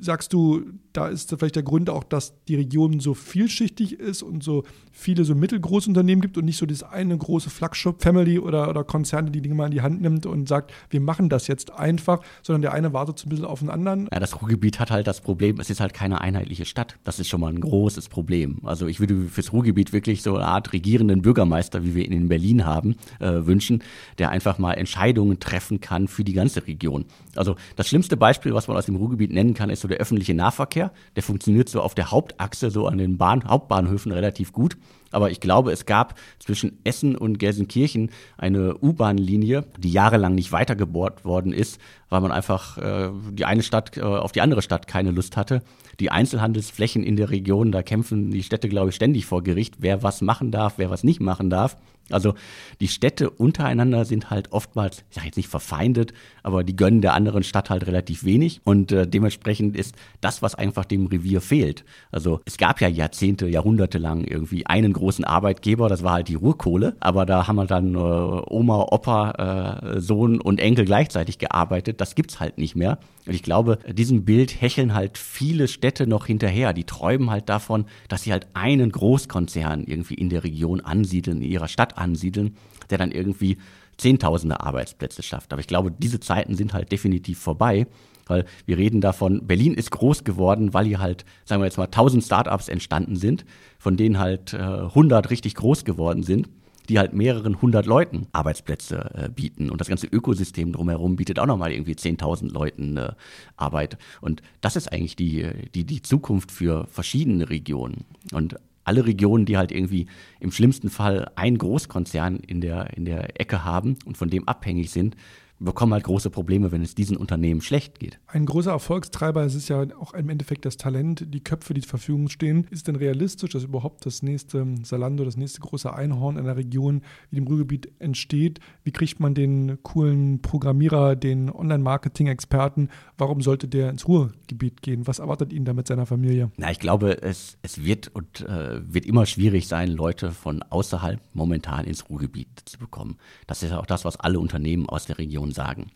sagst 0.00 0.32
du, 0.32 0.64
da 0.92 1.08
ist 1.08 1.34
vielleicht 1.36 1.56
der 1.56 1.62
Grund 1.62 1.90
auch, 1.90 2.04
dass 2.04 2.34
die 2.44 2.54
Region 2.54 3.00
so 3.00 3.14
vielschichtig 3.14 3.98
ist 3.98 4.22
und 4.22 4.42
so 4.42 4.64
viele 4.92 5.24
so 5.24 5.34
mittelgroße 5.34 5.88
Unternehmen 5.88 6.20
gibt 6.20 6.38
und 6.38 6.44
nicht 6.44 6.58
so 6.58 6.66
das 6.66 6.82
eine 6.82 7.16
große 7.16 7.50
Flagship-Family 7.50 8.38
oder, 8.38 8.68
oder 8.68 8.84
Konzerne, 8.84 9.30
die 9.30 9.40
Dinge 9.40 9.54
mal 9.54 9.66
in 9.66 9.72
die 9.72 9.82
Hand 9.82 10.00
nimmt 10.00 10.26
und 10.26 10.48
sagt, 10.48 10.72
wir 10.90 11.00
machen 11.00 11.28
das 11.28 11.46
jetzt 11.46 11.72
einfach, 11.72 12.20
sondern 12.42 12.62
der 12.62 12.72
eine 12.72 12.92
wartet 12.92 13.18
so 13.18 13.26
ein 13.26 13.30
bisschen 13.30 13.44
auf 13.44 13.60
den 13.60 13.70
anderen. 13.70 14.08
Ja, 14.12 14.20
das 14.20 14.40
Ruhrgebiet 14.40 14.80
hat 14.80 14.90
halt 14.90 15.06
das 15.06 15.20
Problem, 15.20 15.60
es 15.60 15.70
ist 15.70 15.80
halt 15.80 15.94
keine 15.94 16.20
einheitliche 16.20 16.64
Stadt. 16.64 16.98
Das 17.04 17.18
ist 17.18 17.28
schon 17.28 17.40
mal 17.40 17.52
ein 17.52 17.60
großes 17.60 18.08
Problem. 18.08 18.58
Also 18.64 18.86
ich 18.86 19.00
würde 19.00 19.26
fürs 19.26 19.52
Ruhrgebiet 19.52 19.92
wirklich 19.92 20.22
so 20.22 20.36
eine 20.36 20.46
Art 20.46 20.67
regierenden 20.72 21.22
Bürgermeister, 21.22 21.84
wie 21.84 21.94
wir 21.94 22.04
ihn 22.04 22.12
in 22.12 22.28
Berlin 22.28 22.64
haben, 22.64 22.96
äh, 23.20 23.46
wünschen, 23.46 23.82
der 24.18 24.30
einfach 24.30 24.58
mal 24.58 24.74
Entscheidungen 24.74 25.40
treffen 25.40 25.80
kann 25.80 26.08
für 26.08 26.24
die 26.24 26.32
ganze 26.32 26.66
Region. 26.66 27.04
Also 27.36 27.56
das 27.76 27.88
schlimmste 27.88 28.16
Beispiel, 28.16 28.54
was 28.54 28.68
man 28.68 28.76
aus 28.76 28.86
dem 28.86 28.96
Ruhrgebiet 28.96 29.32
nennen 29.32 29.54
kann, 29.54 29.70
ist 29.70 29.80
so 29.80 29.88
der 29.88 29.98
öffentliche 29.98 30.34
Nahverkehr. 30.34 30.92
Der 31.16 31.22
funktioniert 31.22 31.68
so 31.68 31.80
auf 31.80 31.94
der 31.94 32.10
Hauptachse, 32.10 32.70
so 32.70 32.86
an 32.86 32.98
den 32.98 33.18
Bahn 33.18 33.44
Hauptbahnhöfen 33.44 34.12
relativ 34.12 34.52
gut. 34.52 34.76
Aber 35.10 35.30
ich 35.30 35.40
glaube, 35.40 35.72
es 35.72 35.86
gab 35.86 36.18
zwischen 36.38 36.78
Essen 36.84 37.16
und 37.16 37.38
Gelsenkirchen 37.38 38.10
eine 38.36 38.76
U-Bahn-Linie, 38.76 39.64
die 39.78 39.90
jahrelang 39.90 40.34
nicht 40.34 40.52
weitergebohrt 40.52 41.24
worden 41.24 41.52
ist, 41.52 41.80
weil 42.10 42.20
man 42.20 42.32
einfach 42.32 42.78
äh, 42.78 43.10
die 43.32 43.44
eine 43.44 43.62
Stadt 43.62 43.96
äh, 43.96 44.02
auf 44.02 44.32
die 44.32 44.40
andere 44.40 44.62
Stadt 44.62 44.86
keine 44.86 45.10
Lust 45.10 45.36
hatte. 45.36 45.62
Die 46.00 46.10
Einzelhandelsflächen 46.10 47.02
in 47.02 47.16
der 47.16 47.30
Region, 47.30 47.72
da 47.72 47.82
kämpfen 47.82 48.30
die 48.30 48.44
Städte, 48.44 48.68
glaube 48.68 48.90
ich, 48.90 48.94
ständig 48.94 49.26
vor 49.26 49.42
Gericht, 49.42 49.76
wer 49.80 50.02
was 50.02 50.20
machen 50.20 50.52
darf, 50.52 50.74
wer 50.76 50.90
was 50.90 51.02
nicht 51.02 51.20
machen 51.20 51.50
darf. 51.50 51.76
Also 52.10 52.34
die 52.80 52.88
Städte 52.88 53.30
untereinander 53.30 54.04
sind 54.04 54.30
halt 54.30 54.52
oftmals, 54.52 55.04
ich 55.10 55.16
sage 55.16 55.26
jetzt 55.26 55.36
nicht 55.36 55.48
verfeindet, 55.48 56.12
aber 56.42 56.64
die 56.64 56.76
gönnen 56.76 57.00
der 57.00 57.14
anderen 57.14 57.42
Stadt 57.42 57.70
halt 57.70 57.86
relativ 57.86 58.24
wenig 58.24 58.60
und 58.64 58.92
äh, 58.92 59.06
dementsprechend 59.06 59.76
ist 59.76 59.94
das, 60.20 60.42
was 60.42 60.54
einfach 60.54 60.84
dem 60.84 61.06
Revier 61.06 61.40
fehlt. 61.40 61.84
Also 62.10 62.40
es 62.44 62.56
gab 62.56 62.80
ja 62.80 62.88
Jahrzehnte, 62.88 63.46
Jahrhunderte 63.46 63.98
lang 63.98 64.24
irgendwie 64.24 64.66
einen 64.66 64.92
großen 64.92 65.24
Arbeitgeber, 65.24 65.88
das 65.88 66.02
war 66.02 66.14
halt 66.14 66.28
die 66.28 66.34
Ruhrkohle, 66.34 66.96
aber 67.00 67.26
da 67.26 67.46
haben 67.46 67.56
wir 67.56 67.66
dann 67.66 67.94
äh, 67.94 67.98
Oma, 67.98 68.86
Opa, 68.90 69.94
äh, 69.96 70.00
Sohn 70.00 70.40
und 70.40 70.60
Enkel 70.60 70.84
gleichzeitig 70.84 71.38
gearbeitet. 71.38 72.00
Das 72.00 72.14
gibt's 72.14 72.40
halt 72.40 72.58
nicht 72.58 72.76
mehr. 72.76 72.98
Und 73.26 73.34
ich 73.34 73.42
glaube, 73.42 73.78
diesem 73.86 74.24
Bild 74.24 74.60
hecheln 74.60 74.94
halt 74.94 75.18
viele 75.18 75.68
Städte 75.68 76.06
noch 76.06 76.24
hinterher. 76.24 76.72
Die 76.72 76.84
träumen 76.84 77.30
halt 77.30 77.50
davon, 77.50 77.84
dass 78.08 78.22
sie 78.22 78.32
halt 78.32 78.46
einen 78.54 78.90
Großkonzern 78.90 79.84
irgendwie 79.84 80.14
in 80.14 80.30
der 80.30 80.44
Region 80.44 80.80
ansiedeln, 80.80 81.42
in 81.42 81.50
ihrer 81.50 81.68
Stadt 81.68 81.97
ansiedeln, 81.98 82.56
der 82.90 82.98
dann 82.98 83.12
irgendwie 83.12 83.58
Zehntausende 83.96 84.60
Arbeitsplätze 84.60 85.22
schafft. 85.22 85.52
Aber 85.52 85.60
ich 85.60 85.66
glaube, 85.66 85.90
diese 85.90 86.20
Zeiten 86.20 86.54
sind 86.54 86.72
halt 86.72 86.92
definitiv 86.92 87.40
vorbei, 87.40 87.86
weil 88.26 88.44
wir 88.64 88.78
reden 88.78 89.00
davon, 89.00 89.46
Berlin 89.46 89.74
ist 89.74 89.90
groß 89.90 90.22
geworden, 90.22 90.72
weil 90.72 90.86
hier 90.86 91.00
halt, 91.00 91.24
sagen 91.44 91.60
wir 91.60 91.66
jetzt 91.66 91.78
mal, 91.78 91.84
1000 91.84 92.22
Startups 92.22 92.68
entstanden 92.68 93.16
sind, 93.16 93.44
von 93.78 93.96
denen 93.96 94.18
halt 94.18 94.54
äh, 94.54 94.58
100 94.58 95.30
richtig 95.30 95.56
groß 95.56 95.84
geworden 95.84 96.22
sind 96.22 96.48
die 96.88 96.98
halt 96.98 97.12
mehreren 97.12 97.60
hundert 97.60 97.86
Leuten 97.86 98.26
Arbeitsplätze 98.32 99.10
äh, 99.14 99.28
bieten. 99.28 99.70
Und 99.70 99.80
das 99.80 99.88
ganze 99.88 100.06
Ökosystem 100.06 100.72
drumherum 100.72 101.16
bietet 101.16 101.38
auch 101.38 101.46
nochmal 101.46 101.72
irgendwie 101.72 101.92
10.000 101.92 102.50
Leuten 102.50 102.96
äh, 102.96 103.12
Arbeit. 103.56 103.98
Und 104.20 104.42
das 104.60 104.76
ist 104.76 104.90
eigentlich 104.90 105.16
die, 105.16 105.46
die, 105.74 105.84
die 105.84 106.02
Zukunft 106.02 106.50
für 106.50 106.86
verschiedene 106.86 107.50
Regionen. 107.50 108.04
Und 108.32 108.56
alle 108.88 109.04
Regionen, 109.04 109.44
die 109.44 109.58
halt 109.58 109.70
irgendwie 109.70 110.06
im 110.40 110.50
schlimmsten 110.50 110.88
Fall 110.88 111.30
einen 111.36 111.58
Großkonzern 111.58 112.36
in 112.38 112.62
der, 112.62 112.96
in 112.96 113.04
der 113.04 113.38
Ecke 113.38 113.64
haben 113.64 113.96
und 114.06 114.16
von 114.16 114.30
dem 114.30 114.48
abhängig 114.48 114.90
sind, 114.90 115.14
bekommen 115.58 115.92
halt 115.92 116.04
große 116.04 116.30
Probleme, 116.30 116.72
wenn 116.72 116.82
es 116.82 116.94
diesen 116.94 117.16
Unternehmen 117.16 117.60
schlecht 117.60 117.98
geht. 117.98 118.20
Ein 118.26 118.46
großer 118.46 118.70
Erfolgstreiber 118.70 119.44
ist 119.44 119.54
es 119.54 119.68
ja 119.68 119.84
auch 120.00 120.14
im 120.14 120.28
Endeffekt 120.28 120.64
das 120.64 120.76
Talent, 120.76 121.26
die 121.28 121.42
Köpfe, 121.42 121.74
die 121.74 121.80
zur 121.80 121.90
Verfügung 121.90 122.28
stehen. 122.28 122.66
Ist 122.70 122.88
denn 122.88 122.96
realistisch, 122.96 123.50
dass 123.50 123.64
überhaupt 123.64 124.06
das 124.06 124.22
nächste 124.22 124.66
Salando, 124.82 125.24
das 125.24 125.36
nächste 125.36 125.60
große 125.60 125.92
Einhorn 125.92 126.36
in 126.36 126.44
einer 126.44 126.56
Region 126.56 127.02
wie 127.30 127.36
dem 127.36 127.46
Ruhrgebiet 127.46 127.90
entsteht? 127.98 128.60
Wie 128.84 128.92
kriegt 128.92 129.20
man 129.20 129.34
den 129.34 129.82
coolen 129.82 130.40
Programmierer, 130.42 131.16
den 131.16 131.50
Online-Marketing-Experten? 131.50 132.88
Warum 133.16 133.40
sollte 133.40 133.68
der 133.68 133.90
ins 133.90 134.06
Ruhrgebiet 134.06 134.82
gehen? 134.82 135.06
Was 135.06 135.18
erwartet 135.18 135.52
ihn 135.52 135.64
da 135.64 135.74
mit 135.74 135.88
seiner 135.88 136.06
Familie? 136.06 136.50
Na, 136.56 136.70
ich 136.70 136.78
glaube, 136.78 137.22
es, 137.22 137.58
es 137.62 137.84
wird 137.84 138.08
und 138.08 138.42
äh, 138.42 138.80
wird 138.92 139.06
immer 139.06 139.26
schwierig 139.26 139.66
sein, 139.66 139.90
Leute 139.90 140.30
von 140.30 140.62
außerhalb 140.62 141.20
momentan 141.34 141.84
ins 141.84 142.08
Ruhrgebiet 142.08 142.48
zu 142.64 142.78
bekommen. 142.78 143.16
Das 143.46 143.62
ist 143.62 143.72
auch 143.72 143.86
das, 143.86 144.04
was 144.04 144.18
alle 144.18 144.38
Unternehmen 144.38 144.88
aus 144.88 145.06
der 145.06 145.18
Region 145.18 145.47
sagen. 145.52 145.90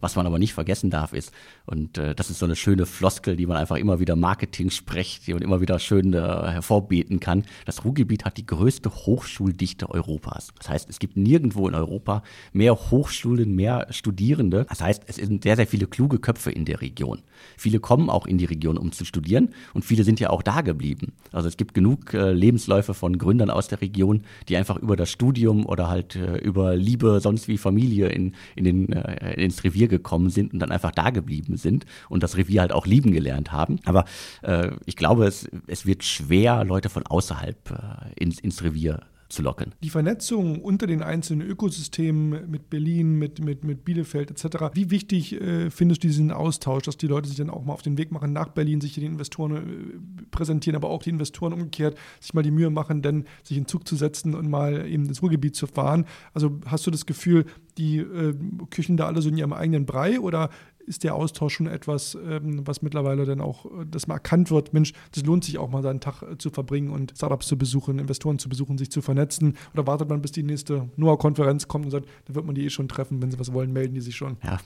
Was 0.00 0.16
man 0.16 0.26
aber 0.26 0.38
nicht 0.38 0.54
vergessen 0.54 0.90
darf 0.90 1.12
ist, 1.12 1.32
und 1.66 1.98
äh, 1.98 2.14
das 2.14 2.30
ist 2.30 2.38
so 2.38 2.46
eine 2.46 2.56
schöne 2.56 2.86
Floskel, 2.86 3.36
die 3.36 3.46
man 3.46 3.56
einfach 3.56 3.76
immer 3.76 4.00
wieder 4.00 4.16
Marketing 4.16 4.70
spricht 4.70 5.28
und 5.28 5.42
immer 5.42 5.60
wieder 5.60 5.78
schön 5.78 6.12
äh, 6.14 6.18
hervorbeten 6.18 7.20
kann. 7.20 7.44
Das 7.64 7.84
Ruhrgebiet 7.84 8.24
hat 8.24 8.36
die 8.36 8.46
größte 8.46 8.90
Hochschuldichte 8.90 9.90
Europas. 9.90 10.52
Das 10.58 10.68
heißt, 10.68 10.90
es 10.90 10.98
gibt 10.98 11.16
nirgendwo 11.16 11.68
in 11.68 11.74
Europa 11.74 12.22
mehr 12.52 12.74
Hochschulen, 12.74 13.54
mehr 13.54 13.86
Studierende. 13.90 14.66
Das 14.68 14.80
heißt, 14.80 15.04
es 15.06 15.16
sind 15.16 15.42
sehr, 15.42 15.56
sehr 15.56 15.66
viele 15.66 15.86
kluge 15.86 16.18
Köpfe 16.18 16.50
in 16.50 16.64
der 16.64 16.80
Region. 16.80 17.22
Viele 17.56 17.80
kommen 17.80 18.10
auch 18.10 18.26
in 18.26 18.38
die 18.38 18.44
Region, 18.44 18.78
um 18.78 18.92
zu 18.92 19.04
studieren 19.04 19.50
und 19.74 19.84
viele 19.84 20.04
sind 20.04 20.20
ja 20.20 20.30
auch 20.30 20.42
da 20.42 20.60
geblieben. 20.60 21.12
Also 21.32 21.48
es 21.48 21.56
gibt 21.56 21.74
genug 21.74 22.14
äh, 22.14 22.32
Lebensläufe 22.32 22.94
von 22.94 23.18
Gründern 23.18 23.50
aus 23.50 23.68
der 23.68 23.80
Region, 23.80 24.22
die 24.48 24.56
einfach 24.56 24.76
über 24.76 24.96
das 24.96 25.10
Studium 25.10 25.66
oder 25.66 25.88
halt 25.88 26.16
äh, 26.16 26.38
über 26.38 26.76
Liebe, 26.76 27.20
sonst 27.20 27.48
wie 27.48 27.58
Familie 27.58 28.08
in, 28.08 28.34
in 28.54 28.64
den, 28.64 28.92
äh, 28.92 29.42
ins 29.42 29.64
Revier 29.64 29.85
gekommen 29.88 30.30
sind 30.30 30.52
und 30.52 30.58
dann 30.58 30.72
einfach 30.72 30.92
da 30.92 31.10
geblieben 31.10 31.56
sind 31.56 31.86
und 32.08 32.22
das 32.22 32.36
Revier 32.36 32.60
halt 32.60 32.72
auch 32.72 32.86
lieben 32.86 33.12
gelernt 33.12 33.52
haben. 33.52 33.78
Aber 33.84 34.04
äh, 34.42 34.70
ich 34.84 34.96
glaube, 34.96 35.26
es, 35.26 35.48
es 35.66 35.86
wird 35.86 36.04
schwer, 36.04 36.64
Leute 36.64 36.88
von 36.88 37.06
außerhalb 37.06 37.70
äh, 37.70 38.22
ins, 38.22 38.40
ins 38.40 38.62
Revier 38.62 39.00
zu 39.28 39.42
locken. 39.42 39.74
Die 39.82 39.90
Vernetzung 39.90 40.62
unter 40.62 40.86
den 40.86 41.02
einzelnen 41.02 41.46
Ökosystemen 41.46 42.50
mit 42.50 42.70
Berlin, 42.70 43.18
mit, 43.18 43.44
mit, 43.44 43.64
mit 43.64 43.84
Bielefeld 43.84 44.30
etc., 44.30 44.74
wie 44.74 44.90
wichtig 44.90 45.40
äh, 45.40 45.70
findest 45.70 46.04
du 46.04 46.08
diesen 46.08 46.30
Austausch, 46.30 46.84
dass 46.84 46.96
die 46.96 47.06
Leute 47.06 47.28
sich 47.28 47.38
dann 47.38 47.50
auch 47.50 47.64
mal 47.64 47.72
auf 47.72 47.82
den 47.82 47.98
Weg 47.98 48.12
machen 48.12 48.32
nach 48.32 48.48
Berlin, 48.48 48.80
sich 48.80 48.94
den 48.94 49.04
Investoren 49.04 49.56
äh, 49.56 50.22
präsentieren, 50.30 50.76
aber 50.76 50.90
auch 50.90 51.02
die 51.02 51.10
Investoren 51.10 51.52
umgekehrt 51.52 51.96
sich 52.20 52.34
mal 52.34 52.42
die 52.42 52.50
Mühe 52.50 52.70
machen, 52.70 53.02
dann 53.02 53.24
sich 53.42 53.56
in 53.56 53.66
Zug 53.66 53.86
zu 53.86 53.96
setzen 53.96 54.34
und 54.34 54.48
mal 54.48 54.86
eben 54.86 55.08
das 55.08 55.22
Ruhrgebiet 55.22 55.56
zu 55.56 55.66
fahren. 55.66 56.06
Also 56.34 56.60
hast 56.66 56.86
du 56.86 56.90
das 56.90 57.06
Gefühl, 57.06 57.46
die 57.78 57.98
äh, 57.98 58.34
küchen 58.70 58.96
da 58.96 59.06
alle 59.06 59.22
so 59.22 59.28
in 59.28 59.38
ihrem 59.38 59.52
eigenen 59.52 59.86
Brei 59.86 60.20
oder 60.20 60.50
ist 60.86 61.04
der 61.04 61.14
Austausch 61.14 61.54
schon 61.54 61.66
etwas, 61.66 62.16
ähm, 62.26 62.66
was 62.66 62.82
mittlerweile 62.82 63.24
dann 63.24 63.40
auch, 63.40 63.66
äh, 63.66 63.84
dass 63.90 64.06
mal 64.06 64.14
erkannt 64.14 64.50
wird, 64.50 64.72
Mensch, 64.72 64.92
das 65.12 65.24
lohnt 65.24 65.44
sich 65.44 65.58
auch 65.58 65.68
mal 65.68 65.82
seinen 65.82 66.00
Tag 66.00 66.22
äh, 66.22 66.38
zu 66.38 66.50
verbringen 66.50 66.90
und 66.90 67.12
Startups 67.16 67.46
zu 67.46 67.58
besuchen, 67.58 67.98
Investoren 67.98 68.38
zu 68.38 68.48
besuchen, 68.48 68.78
sich 68.78 68.90
zu 68.90 69.02
vernetzen? 69.02 69.56
Oder 69.74 69.86
wartet 69.86 70.08
man, 70.08 70.22
bis 70.22 70.32
die 70.32 70.42
nächste 70.42 70.88
NOAA-Konferenz 70.96 71.68
kommt 71.68 71.86
und 71.86 71.90
sagt, 71.90 72.06
da 72.26 72.34
wird 72.34 72.46
man 72.46 72.54
die 72.54 72.64
eh 72.64 72.70
schon 72.70 72.88
treffen, 72.88 73.20
wenn 73.22 73.30
sie 73.30 73.38
was 73.38 73.52
wollen, 73.52 73.72
melden 73.72 73.94
die 73.94 74.00
sich 74.00 74.16
schon? 74.16 74.36
Ja, 74.42 74.60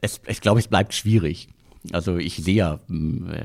es, 0.00 0.20
ich 0.26 0.40
glaube, 0.40 0.60
es 0.60 0.68
bleibt 0.68 0.94
schwierig. 0.94 1.48
Also 1.92 2.16
ich 2.16 2.36
sehe 2.36 2.54
ja, 2.54 2.80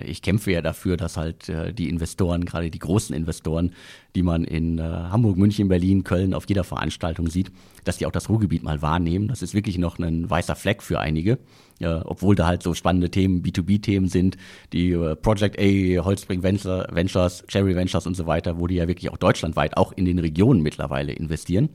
ich 0.06 0.22
kämpfe 0.22 0.52
ja 0.52 0.62
dafür, 0.62 0.98
dass 0.98 1.17
halt 1.17 1.50
äh, 1.50 1.74
die 1.74 1.88
Investoren, 1.88 2.46
gerade 2.46 2.72
die 2.72 2.80
großen 2.80 3.15
Investoren, 3.15 3.74
die 4.15 4.24
man 4.24 4.43
in 4.43 4.80
äh, 4.80 4.82
Hamburg, 4.82 5.38
München, 5.38 5.67
Berlin, 5.67 6.04
Köln 6.04 6.34
auf 6.34 6.46
jeder 6.48 6.63
Veranstaltung 6.63 7.28
sieht, 7.28 7.52
dass 7.84 7.98
die 7.98 8.06
auch 8.06 8.12
das 8.12 8.30
Ruhrgebiet 8.30 8.63
mal 8.63 8.82
wahrnehmen. 8.82 9.28
Das 9.28 9.41
ist 9.41 9.54
wirklich 9.54 9.78
noch 9.78 10.00
ein 10.00 10.30
weißer 10.30 10.56
Fleck 10.56 10.82
für 10.82 11.00
einige, 11.00 11.38
obwohl 11.80 12.36
da 12.36 12.48
halt 12.48 12.63
so 12.63 12.74
spannende 12.74 13.10
Themen, 13.10 13.43
B2B-Themen 13.43 14.08
sind, 14.08 14.38
die 14.72 14.91
äh, 14.91 15.15
Project 15.15 15.60
A, 15.60 16.06
Holzbring 16.06 16.41
Ventures, 16.43 17.43
Cherry 17.48 17.76
Ventures 17.76 18.08
und 18.08 18.15
so 18.15 18.26
weiter, 18.26 18.58
wo 18.58 18.67
die 18.67 18.76
ja 18.76 18.88
wirklich 18.88 19.12
auch 19.12 19.17
deutschlandweit, 19.17 19.78
auch 19.78 19.91
in 19.91 20.06
den 20.06 20.19
Regionen 20.19 20.62
mittlerweile 20.62 21.13
investieren 21.13 21.69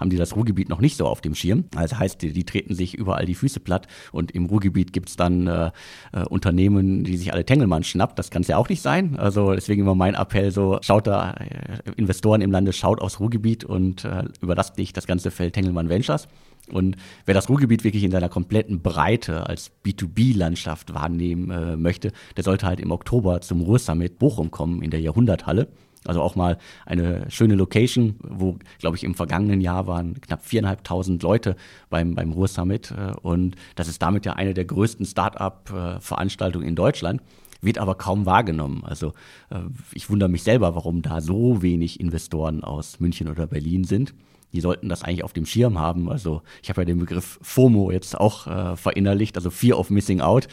haben 0.00 0.10
die 0.10 0.16
das 0.16 0.34
Ruhrgebiet 0.34 0.68
noch 0.68 0.80
nicht 0.80 0.96
so 0.96 1.06
auf 1.06 1.20
dem 1.20 1.34
Schirm. 1.34 1.66
Also 1.76 1.98
heißt, 1.98 2.22
die, 2.22 2.32
die 2.32 2.44
treten 2.44 2.74
sich 2.74 2.94
überall 2.94 3.26
die 3.26 3.34
Füße 3.34 3.60
platt 3.60 3.86
und 4.12 4.32
im 4.32 4.46
Ruhrgebiet 4.46 4.92
gibt's 4.92 5.16
dann 5.16 5.46
äh, 5.46 5.70
äh, 6.12 6.24
Unternehmen, 6.24 7.04
die 7.04 7.16
sich 7.16 7.32
alle 7.32 7.44
Tengelmann 7.44 7.84
schnappt. 7.84 8.18
Das 8.18 8.30
kann 8.30 8.42
es 8.42 8.48
ja 8.48 8.56
auch 8.56 8.68
nicht 8.68 8.82
sein. 8.82 9.16
Also 9.16 9.52
deswegen 9.52 9.82
immer 9.82 9.94
mein 9.94 10.14
Appell 10.14 10.50
so, 10.50 10.78
schaut 10.82 11.06
da, 11.06 11.32
äh, 11.32 11.92
Investoren 11.96 12.40
im 12.40 12.50
Lande, 12.50 12.72
schaut 12.72 13.00
aufs 13.00 13.20
Ruhrgebiet 13.20 13.64
und 13.64 14.04
äh, 14.04 14.24
überlasst 14.40 14.78
nicht 14.78 14.96
das 14.96 15.06
ganze 15.06 15.30
Feld 15.30 15.54
Tengelmann 15.54 15.88
Ventures. 15.88 16.26
Und 16.72 16.96
wer 17.26 17.34
das 17.34 17.48
Ruhrgebiet 17.48 17.84
wirklich 17.84 18.04
in 18.04 18.10
seiner 18.10 18.28
kompletten 18.28 18.80
Breite 18.80 19.46
als 19.46 19.72
B2B-Landschaft 19.84 20.94
wahrnehmen 20.94 21.50
äh, 21.50 21.76
möchte, 21.76 22.12
der 22.36 22.44
sollte 22.44 22.66
halt 22.66 22.80
im 22.80 22.90
Oktober 22.90 23.40
zum 23.40 23.60
Ruhrsummit 23.60 24.18
Bochum 24.18 24.50
kommen 24.50 24.82
in 24.82 24.90
der 24.90 25.00
Jahrhunderthalle. 25.00 25.68
Also 26.06 26.22
auch 26.22 26.34
mal 26.34 26.56
eine 26.86 27.30
schöne 27.30 27.54
Location, 27.56 28.16
wo, 28.22 28.56
glaube 28.78 28.96
ich, 28.96 29.04
im 29.04 29.14
vergangenen 29.14 29.60
Jahr 29.60 29.86
waren 29.86 30.20
knapp 30.20 30.44
viereinhalbtausend 30.44 31.22
Leute 31.22 31.56
beim, 31.90 32.14
beim 32.14 32.32
Ruhr 32.32 32.48
Summit. 32.48 32.92
Äh, 32.92 33.12
und 33.20 33.56
das 33.74 33.88
ist 33.88 34.00
damit 34.00 34.24
ja 34.24 34.34
eine 34.34 34.54
der 34.54 34.64
größten 34.64 35.04
Start-up-Veranstaltungen 35.04 36.66
in 36.66 36.76
Deutschland 36.76 37.20
wird 37.62 37.76
aber 37.76 37.94
kaum 37.94 38.24
wahrgenommen. 38.24 38.82
Also 38.84 39.12
äh, 39.50 39.58
ich 39.92 40.08
wundere 40.08 40.30
mich 40.30 40.42
selber, 40.42 40.74
warum 40.74 41.02
da 41.02 41.20
so 41.20 41.62
wenig 41.62 42.00
Investoren 42.00 42.64
aus 42.64 43.00
München 43.00 43.28
oder 43.28 43.46
Berlin 43.46 43.84
sind. 43.84 44.14
Die 44.52 44.60
sollten 44.60 44.88
das 44.88 45.02
eigentlich 45.02 45.24
auf 45.24 45.32
dem 45.32 45.46
Schirm 45.46 45.78
haben. 45.78 46.10
Also 46.10 46.42
ich 46.62 46.70
habe 46.70 46.80
ja 46.80 46.84
den 46.84 46.98
Begriff 46.98 47.38
FOMO 47.42 47.90
jetzt 47.90 48.18
auch 48.18 48.46
äh, 48.46 48.76
verinnerlicht, 48.76 49.36
also 49.36 49.50
Fear 49.50 49.78
of 49.78 49.90
Missing 49.90 50.20
Out 50.20 50.48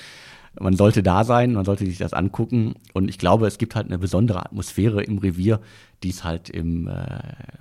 man 0.60 0.76
sollte 0.76 1.04
da 1.04 1.24
sein, 1.24 1.54
man 1.54 1.66
sollte 1.66 1.86
sich 1.86 1.98
das 1.98 2.14
angucken. 2.14 2.76
Und 2.94 3.10
ich 3.10 3.18
glaube, 3.18 3.48
es 3.48 3.58
gibt 3.58 3.76
halt 3.76 3.88
eine 3.88 3.98
besondere 3.98 4.46
Atmosphäre 4.46 5.04
im 5.04 5.18
Revier, 5.18 5.60
die 6.04 6.10
es 6.10 6.24
halt 6.24 6.50
im, 6.50 6.88
äh, 6.88 6.94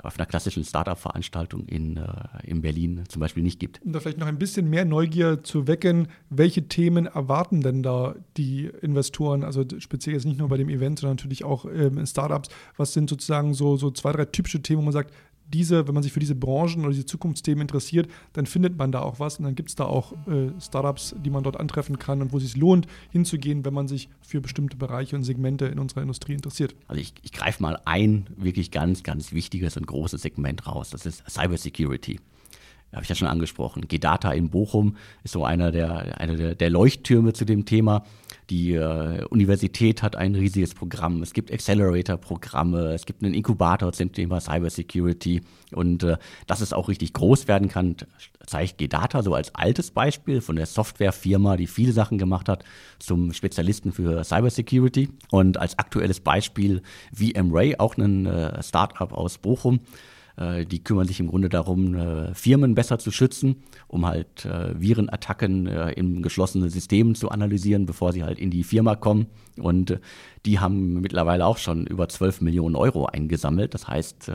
auf 0.02 0.18
einer 0.18 0.26
klassischen 0.26 0.62
Startup-Veranstaltung 0.62 1.66
in, 1.66 1.96
äh, 1.96 2.04
in 2.44 2.60
Berlin 2.60 3.04
zum 3.08 3.20
Beispiel 3.20 3.42
nicht 3.42 3.58
gibt. 3.58 3.80
Um 3.82 3.92
da 3.92 4.00
vielleicht 4.00 4.18
noch 4.18 4.26
ein 4.26 4.38
bisschen 4.38 4.68
mehr 4.68 4.84
Neugier 4.84 5.42
zu 5.42 5.66
wecken, 5.66 6.08
welche 6.28 6.68
Themen 6.68 7.06
erwarten 7.06 7.62
denn 7.62 7.82
da 7.82 8.14
die 8.36 8.70
Investoren, 8.82 9.42
also 9.42 9.64
speziell 9.78 10.14
jetzt 10.14 10.26
nicht 10.26 10.38
nur 10.38 10.48
bei 10.48 10.58
dem 10.58 10.68
Event, 10.68 10.98
sondern 10.98 11.16
natürlich 11.16 11.44
auch 11.44 11.64
ähm, 11.64 11.98
in 11.98 12.06
Startups, 12.06 12.50
was 12.76 12.92
sind 12.92 13.08
sozusagen 13.08 13.54
so, 13.54 13.76
so 13.76 13.90
zwei, 13.90 14.12
drei 14.12 14.26
typische 14.26 14.60
Themen, 14.60 14.80
wo 14.80 14.84
man 14.84 14.92
sagt, 14.92 15.14
diese, 15.52 15.86
wenn 15.86 15.94
man 15.94 16.02
sich 16.02 16.12
für 16.12 16.20
diese 16.20 16.34
Branchen 16.34 16.80
oder 16.80 16.90
diese 16.90 17.06
Zukunftsthemen 17.06 17.62
interessiert, 17.62 18.08
dann 18.32 18.46
findet 18.46 18.76
man 18.76 18.92
da 18.92 19.00
auch 19.00 19.20
was 19.20 19.38
und 19.38 19.44
dann 19.44 19.54
gibt 19.54 19.68
es 19.68 19.74
da 19.74 19.84
auch 19.84 20.12
äh, 20.26 20.50
Startups, 20.60 21.14
die 21.24 21.30
man 21.30 21.42
dort 21.42 21.58
antreffen 21.58 21.98
kann 21.98 22.22
und 22.22 22.32
wo 22.32 22.38
es 22.38 22.44
sich 22.44 22.56
lohnt, 22.56 22.86
hinzugehen, 23.10 23.64
wenn 23.64 23.74
man 23.74 23.88
sich 23.88 24.08
für 24.22 24.40
bestimmte 24.40 24.76
Bereiche 24.76 25.16
und 25.16 25.24
Segmente 25.24 25.66
in 25.66 25.78
unserer 25.78 26.02
Industrie 26.02 26.34
interessiert. 26.34 26.74
Also 26.88 27.00
ich, 27.00 27.14
ich 27.22 27.32
greife 27.32 27.62
mal 27.62 27.80
ein 27.84 28.26
wirklich 28.36 28.70
ganz, 28.70 29.02
ganz 29.02 29.32
wichtiges 29.32 29.76
und 29.76 29.86
großes 29.86 30.22
Segment 30.22 30.66
raus. 30.66 30.90
Das 30.90 31.06
ist 31.06 31.22
Cybersecurity 31.28 32.18
habe 32.92 33.02
ich 33.02 33.08
ja 33.08 33.14
schon 33.14 33.28
angesprochen. 33.28 33.88
Gedata 33.88 34.32
in 34.32 34.48
Bochum 34.48 34.96
ist 35.22 35.32
so 35.32 35.44
einer 35.44 35.70
der, 35.70 36.18
einer 36.18 36.54
der, 36.54 36.70
Leuchttürme 36.70 37.32
zu 37.32 37.44
dem 37.44 37.64
Thema. 37.64 38.04
Die 38.48 38.74
äh, 38.74 39.24
Universität 39.24 40.02
hat 40.02 40.16
ein 40.16 40.34
riesiges 40.34 40.74
Programm. 40.74 41.22
Es 41.22 41.32
gibt 41.32 41.52
Accelerator-Programme. 41.52 42.94
Es 42.94 43.04
gibt 43.04 43.22
einen 43.22 43.34
Inkubator 43.34 43.92
zum 43.92 44.12
Thema 44.12 44.40
Cybersecurity. 44.40 45.42
Und 45.72 46.04
äh, 46.04 46.16
dass 46.46 46.60
es 46.60 46.72
auch 46.72 46.88
richtig 46.88 47.12
groß 47.12 47.48
werden 47.48 47.68
kann, 47.68 47.96
zeigt 48.46 48.78
Gedata 48.78 49.22
so 49.22 49.34
als 49.34 49.54
altes 49.54 49.90
Beispiel 49.90 50.40
von 50.40 50.56
der 50.56 50.66
Softwarefirma, 50.66 51.56
die 51.56 51.66
viele 51.66 51.92
Sachen 51.92 52.18
gemacht 52.18 52.48
hat, 52.48 52.64
zum 52.98 53.32
Spezialisten 53.32 53.92
für 53.92 54.22
Cybersecurity. 54.22 55.10
Und 55.30 55.58
als 55.58 55.78
aktuelles 55.78 56.20
Beispiel 56.20 56.82
VMray, 57.12 57.76
auch 57.78 57.96
ein 57.98 58.26
äh, 58.26 58.62
Startup 58.62 59.12
aus 59.12 59.38
Bochum 59.38 59.80
die 60.38 60.84
kümmern 60.84 61.06
sich 61.06 61.18
im 61.20 61.28
Grunde 61.28 61.48
darum, 61.48 61.94
äh, 61.94 62.34
Firmen 62.34 62.74
besser 62.74 62.98
zu 62.98 63.10
schützen, 63.10 63.62
um 63.88 64.06
halt 64.06 64.44
äh, 64.44 64.78
Virenattacken 64.78 65.66
in 65.66 66.22
geschlossenen 66.22 66.68
Systemen 66.68 67.14
zu 67.14 67.30
analysieren, 67.30 67.86
bevor 67.86 68.12
sie 68.12 68.22
halt 68.22 68.38
in 68.38 68.50
die 68.50 68.64
Firma 68.64 68.96
kommen. 68.96 69.26
Und 69.58 69.98
die 70.44 70.58
haben 70.58 71.00
mittlerweile 71.00 71.46
auch 71.46 71.56
schon 71.56 71.86
über 71.86 72.08
12 72.08 72.42
Millionen 72.42 72.76
Euro 72.76 73.06
eingesammelt. 73.06 73.72
Das 73.72 73.88
heißt, 73.88 74.30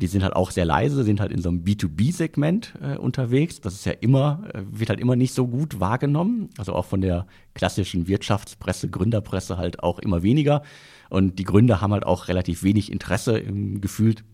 die 0.00 0.06
sind 0.06 0.22
halt 0.22 0.34
auch 0.34 0.50
sehr 0.50 0.64
leise, 0.64 1.04
sind 1.04 1.20
halt 1.20 1.30
in 1.32 1.42
so 1.42 1.50
einem 1.50 1.64
B2B-Segment 1.64 2.74
unterwegs. 2.98 3.60
Das 3.60 3.74
ist 3.74 3.84
ja 3.84 3.92
immer, 3.92 4.48
wird 4.54 4.88
halt 4.88 5.00
immer 5.00 5.14
nicht 5.14 5.34
so 5.34 5.46
gut 5.46 5.80
wahrgenommen. 5.80 6.48
Also 6.56 6.72
auch 6.72 6.86
von 6.86 7.02
der 7.02 7.26
klassischen 7.54 8.08
Wirtschaftspresse, 8.08 8.88
Gründerpresse 8.88 9.58
halt 9.58 9.82
auch 9.82 9.98
immer 9.98 10.22
weniger. 10.22 10.62
Und 11.10 11.38
die 11.38 11.44
Gründer 11.44 11.82
haben 11.82 11.92
halt 11.92 12.06
auch 12.06 12.28
relativ 12.28 12.62
wenig 12.62 12.90
Interesse 12.90 13.38
im 13.38 13.82
gefühlt 13.82 14.24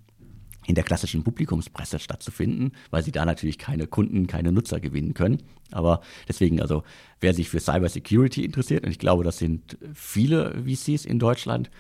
in 0.68 0.74
der 0.74 0.84
klassischen 0.84 1.24
Publikumspresse 1.24 1.98
stattzufinden, 1.98 2.72
weil 2.90 3.02
sie 3.02 3.10
da 3.10 3.24
natürlich 3.24 3.56
keine 3.56 3.86
Kunden, 3.86 4.26
keine 4.26 4.52
Nutzer 4.52 4.80
gewinnen 4.80 5.14
können. 5.14 5.38
Aber 5.72 6.02
deswegen, 6.28 6.60
also 6.60 6.84
wer 7.20 7.32
sich 7.32 7.48
für 7.48 7.58
Cybersecurity 7.58 8.44
interessiert, 8.44 8.84
und 8.84 8.90
ich 8.90 8.98
glaube, 8.98 9.24
das 9.24 9.38
sind 9.38 9.78
viele 9.94 10.62
VCs 10.64 11.06
in 11.06 11.18
Deutschland, 11.18 11.70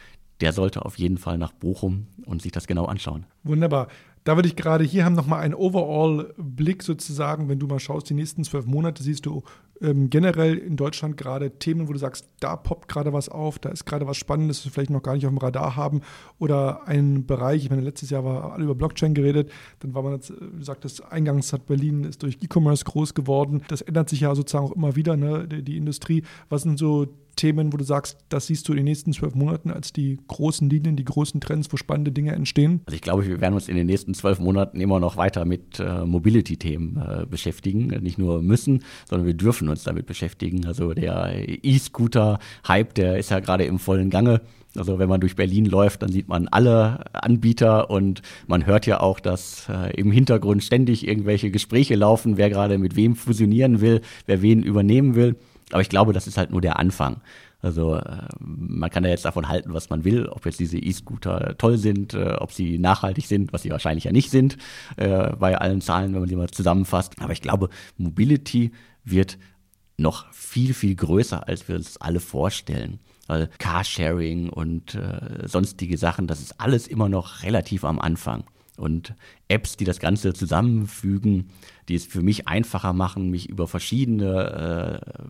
der 0.40 0.54
sollte 0.54 0.86
auf 0.86 0.98
jeden 0.98 1.18
Fall 1.18 1.36
nach 1.36 1.52
Bochum 1.52 2.06
und 2.24 2.40
sich 2.40 2.50
das 2.50 2.66
genau 2.66 2.86
anschauen. 2.86 3.26
Wunderbar. 3.44 3.88
Da 4.24 4.36
würde 4.36 4.48
ich 4.48 4.56
gerade 4.56 4.84
hier 4.84 5.04
haben 5.04 5.14
nochmal 5.14 5.40
einen 5.40 5.54
Overall-Blick 5.54 6.82
sozusagen, 6.82 7.48
wenn 7.50 7.58
du 7.58 7.66
mal 7.66 7.80
schaust, 7.80 8.08
die 8.08 8.14
nächsten 8.14 8.42
zwölf 8.42 8.64
Monate 8.64 9.02
siehst 9.02 9.26
du 9.26 9.42
ähm, 9.80 10.10
generell 10.10 10.56
in 10.56 10.76
Deutschland 10.76 11.16
gerade 11.16 11.50
Themen, 11.58 11.88
wo 11.88 11.92
du 11.92 11.98
sagst, 11.98 12.28
da 12.40 12.56
poppt 12.56 12.88
gerade 12.88 13.12
was 13.12 13.28
auf, 13.28 13.58
da 13.58 13.70
ist 13.70 13.84
gerade 13.84 14.06
was 14.06 14.16
Spannendes, 14.16 14.58
das 14.58 14.66
wir 14.66 14.72
vielleicht 14.72 14.90
noch 14.90 15.02
gar 15.02 15.14
nicht 15.14 15.26
auf 15.26 15.32
dem 15.32 15.38
Radar 15.38 15.76
haben 15.76 16.02
oder 16.38 16.86
ein 16.86 17.26
Bereich, 17.26 17.64
ich 17.64 17.70
meine, 17.70 17.82
letztes 17.82 18.10
Jahr 18.10 18.24
war 18.24 18.52
alle 18.52 18.64
über 18.64 18.74
Blockchain 18.74 19.14
geredet, 19.14 19.50
dann 19.80 19.94
war 19.94 20.02
man 20.02 20.14
jetzt, 20.14 20.30
du 20.30 20.62
sagtest, 20.62 21.04
eingangs 21.12 21.52
hat 21.52 21.66
Berlin 21.66 22.04
ist 22.04 22.22
durch 22.22 22.38
E-Commerce 22.42 22.84
groß 22.84 23.14
geworden, 23.14 23.62
das 23.68 23.80
ändert 23.80 24.08
sich 24.08 24.20
ja 24.20 24.34
sozusagen 24.34 24.66
auch 24.66 24.72
immer 24.72 24.96
wieder, 24.96 25.16
ne, 25.16 25.46
die, 25.46 25.62
die 25.62 25.76
Industrie. 25.76 26.24
Was 26.48 26.62
sind 26.62 26.78
so 26.78 27.06
Themen, 27.38 27.72
wo 27.72 27.78
du 27.78 27.84
sagst, 27.84 28.18
das 28.28 28.48
siehst 28.48 28.68
du 28.68 28.72
in 28.72 28.78
den 28.78 28.84
nächsten 28.84 29.12
zwölf 29.12 29.34
Monaten 29.34 29.70
als 29.70 29.92
die 29.92 30.18
großen 30.28 30.68
Linien, 30.68 30.96
die 30.96 31.04
großen 31.04 31.40
Trends, 31.40 31.72
wo 31.72 31.76
spannende 31.78 32.12
Dinge 32.12 32.32
entstehen? 32.32 32.82
Also 32.84 32.96
ich 32.96 33.00
glaube, 33.00 33.26
wir 33.26 33.40
werden 33.40 33.54
uns 33.54 33.68
in 33.68 33.76
den 33.76 33.86
nächsten 33.86 34.12
zwölf 34.12 34.38
Monaten 34.38 34.80
immer 34.80 35.00
noch 35.00 35.16
weiter 35.16 35.44
mit 35.44 35.80
äh, 35.80 36.04
Mobility-Themen 36.04 36.96
äh, 36.96 37.26
beschäftigen. 37.26 37.86
Nicht 38.02 38.18
nur 38.18 38.42
müssen, 38.42 38.84
sondern 39.08 39.26
wir 39.26 39.34
dürfen 39.34 39.68
uns 39.68 39.84
damit 39.84 40.06
beschäftigen. 40.06 40.66
Also 40.66 40.92
der 40.92 41.32
E-Scooter-Hype, 41.64 42.94
der 42.94 43.18
ist 43.18 43.30
ja 43.30 43.40
gerade 43.40 43.64
im 43.64 43.78
vollen 43.78 44.10
Gange. 44.10 44.42
Also 44.76 44.98
wenn 44.98 45.08
man 45.08 45.20
durch 45.20 45.34
Berlin 45.34 45.64
läuft, 45.64 46.02
dann 46.02 46.12
sieht 46.12 46.28
man 46.28 46.46
alle 46.48 47.04
Anbieter 47.14 47.90
und 47.90 48.22
man 48.46 48.66
hört 48.66 48.86
ja 48.86 49.00
auch, 49.00 49.18
dass 49.18 49.68
äh, 49.68 49.98
im 49.98 50.12
Hintergrund 50.12 50.62
ständig 50.62 51.06
irgendwelche 51.06 51.50
Gespräche 51.50 51.94
laufen, 51.94 52.36
wer 52.36 52.50
gerade 52.50 52.78
mit 52.78 52.94
wem 52.94 53.16
fusionieren 53.16 53.80
will, 53.80 54.02
wer 54.26 54.42
wen 54.42 54.62
übernehmen 54.62 55.14
will. 55.14 55.36
Aber 55.72 55.82
ich 55.82 55.88
glaube, 55.88 56.12
das 56.12 56.26
ist 56.26 56.38
halt 56.38 56.50
nur 56.50 56.60
der 56.60 56.78
Anfang. 56.78 57.20
Also 57.60 57.96
äh, 57.96 58.28
man 58.38 58.88
kann 58.90 59.04
ja 59.04 59.10
jetzt 59.10 59.24
davon 59.24 59.48
halten, 59.48 59.74
was 59.74 59.90
man 59.90 60.04
will, 60.04 60.26
ob 60.26 60.46
jetzt 60.46 60.60
diese 60.60 60.78
E-Scooter 60.78 61.56
toll 61.58 61.76
sind, 61.76 62.14
äh, 62.14 62.36
ob 62.38 62.52
sie 62.52 62.78
nachhaltig 62.78 63.26
sind, 63.26 63.52
was 63.52 63.62
sie 63.62 63.70
wahrscheinlich 63.70 64.04
ja 64.04 64.12
nicht 64.12 64.30
sind, 64.30 64.56
äh, 64.96 65.34
bei 65.36 65.58
allen 65.58 65.80
Zahlen, 65.80 66.12
wenn 66.12 66.20
man 66.20 66.28
sie 66.28 66.36
mal 66.36 66.50
zusammenfasst. 66.50 67.14
Aber 67.20 67.32
ich 67.32 67.42
glaube, 67.42 67.68
Mobility 67.96 68.72
wird 69.04 69.38
noch 69.96 70.32
viel, 70.32 70.72
viel 70.72 70.94
größer, 70.94 71.48
als 71.48 71.66
wir 71.68 71.74
uns 71.74 71.96
alle 71.96 72.20
vorstellen. 72.20 73.00
Weil 73.26 73.50
Carsharing 73.58 74.48
und 74.48 74.96
sonstige 75.44 75.98
Sachen, 75.98 76.26
das 76.26 76.40
ist 76.40 76.58
alles 76.60 76.86
immer 76.86 77.10
noch 77.10 77.42
relativ 77.42 77.84
am 77.84 77.98
Anfang. 77.98 78.44
Und 78.78 79.14
Apps, 79.48 79.76
die 79.76 79.84
das 79.84 79.98
Ganze 79.98 80.32
zusammenfügen, 80.32 81.48
die 81.88 81.96
es 81.96 82.06
für 82.06 82.22
mich 82.22 82.46
einfacher 82.46 82.92
machen, 82.92 83.28
mich 83.28 83.48
über 83.48 83.66
verschiedene 83.66 85.02
äh, 85.02 85.28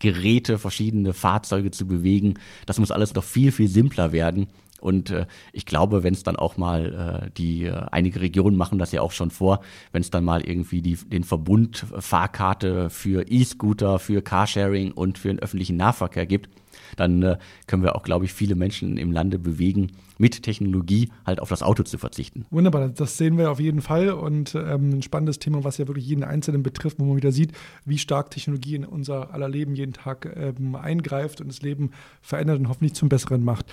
Geräte, 0.00 0.58
verschiedene 0.58 1.12
Fahrzeuge 1.12 1.70
zu 1.70 1.86
bewegen, 1.86 2.34
das 2.66 2.80
muss 2.80 2.90
alles 2.90 3.14
noch 3.14 3.24
viel, 3.24 3.52
viel 3.52 3.68
simpler 3.68 4.10
werden. 4.10 4.48
Und 4.82 5.10
äh, 5.10 5.26
ich 5.52 5.64
glaube, 5.64 6.02
wenn 6.02 6.12
es 6.12 6.22
dann 6.22 6.36
auch 6.36 6.56
mal 6.56 7.24
äh, 7.24 7.30
die 7.36 7.64
äh, 7.64 7.86
einige 7.90 8.20
Regionen 8.20 8.56
machen 8.56 8.78
das 8.78 8.92
ja 8.92 9.00
auch 9.00 9.12
schon 9.12 9.30
vor, 9.30 9.60
wenn 9.92 10.02
es 10.02 10.10
dann 10.10 10.24
mal 10.24 10.42
irgendwie 10.42 10.82
die, 10.82 10.96
den 10.96 11.24
Verbund 11.24 11.86
Fahrkarte 11.98 12.90
für 12.90 13.24
E-Scooter, 13.28 13.98
für 13.98 14.22
Carsharing 14.22 14.92
und 14.92 15.18
für 15.18 15.28
den 15.28 15.38
öffentlichen 15.38 15.76
Nahverkehr 15.76 16.26
gibt, 16.26 16.48
dann 16.96 17.22
äh, 17.22 17.38
können 17.66 17.82
wir 17.82 17.96
auch, 17.96 18.02
glaube 18.02 18.24
ich, 18.24 18.32
viele 18.32 18.54
Menschen 18.54 18.96
im 18.96 19.12
Lande 19.12 19.38
bewegen, 19.38 19.92
mit 20.18 20.42
Technologie 20.42 21.10
halt 21.26 21.40
auf 21.40 21.48
das 21.48 21.62
Auto 21.62 21.82
zu 21.82 21.98
verzichten. 21.98 22.44
Wunderbar, 22.50 22.88
das 22.88 23.18
sehen 23.18 23.38
wir 23.38 23.50
auf 23.50 23.60
jeden 23.60 23.82
Fall 23.82 24.10
und 24.10 24.54
ähm, 24.54 24.90
ein 24.90 25.02
spannendes 25.02 25.38
Thema, 25.38 25.64
was 25.64 25.78
ja 25.78 25.88
wirklich 25.88 26.06
jeden 26.06 26.24
Einzelnen 26.24 26.62
betrifft, 26.62 26.98
wo 26.98 27.04
man 27.04 27.16
wieder 27.16 27.32
sieht, 27.32 27.52
wie 27.84 27.98
stark 27.98 28.30
Technologie 28.30 28.76
in 28.76 28.84
unser 28.84 29.32
aller 29.32 29.48
Leben 29.48 29.74
jeden 29.74 29.92
Tag 29.92 30.32
ähm, 30.36 30.76
eingreift 30.76 31.40
und 31.40 31.48
das 31.48 31.62
Leben 31.62 31.90
verändert 32.20 32.58
und 32.58 32.68
hoffentlich 32.68 32.94
zum 32.94 33.08
Besseren 33.08 33.44
macht. 33.44 33.66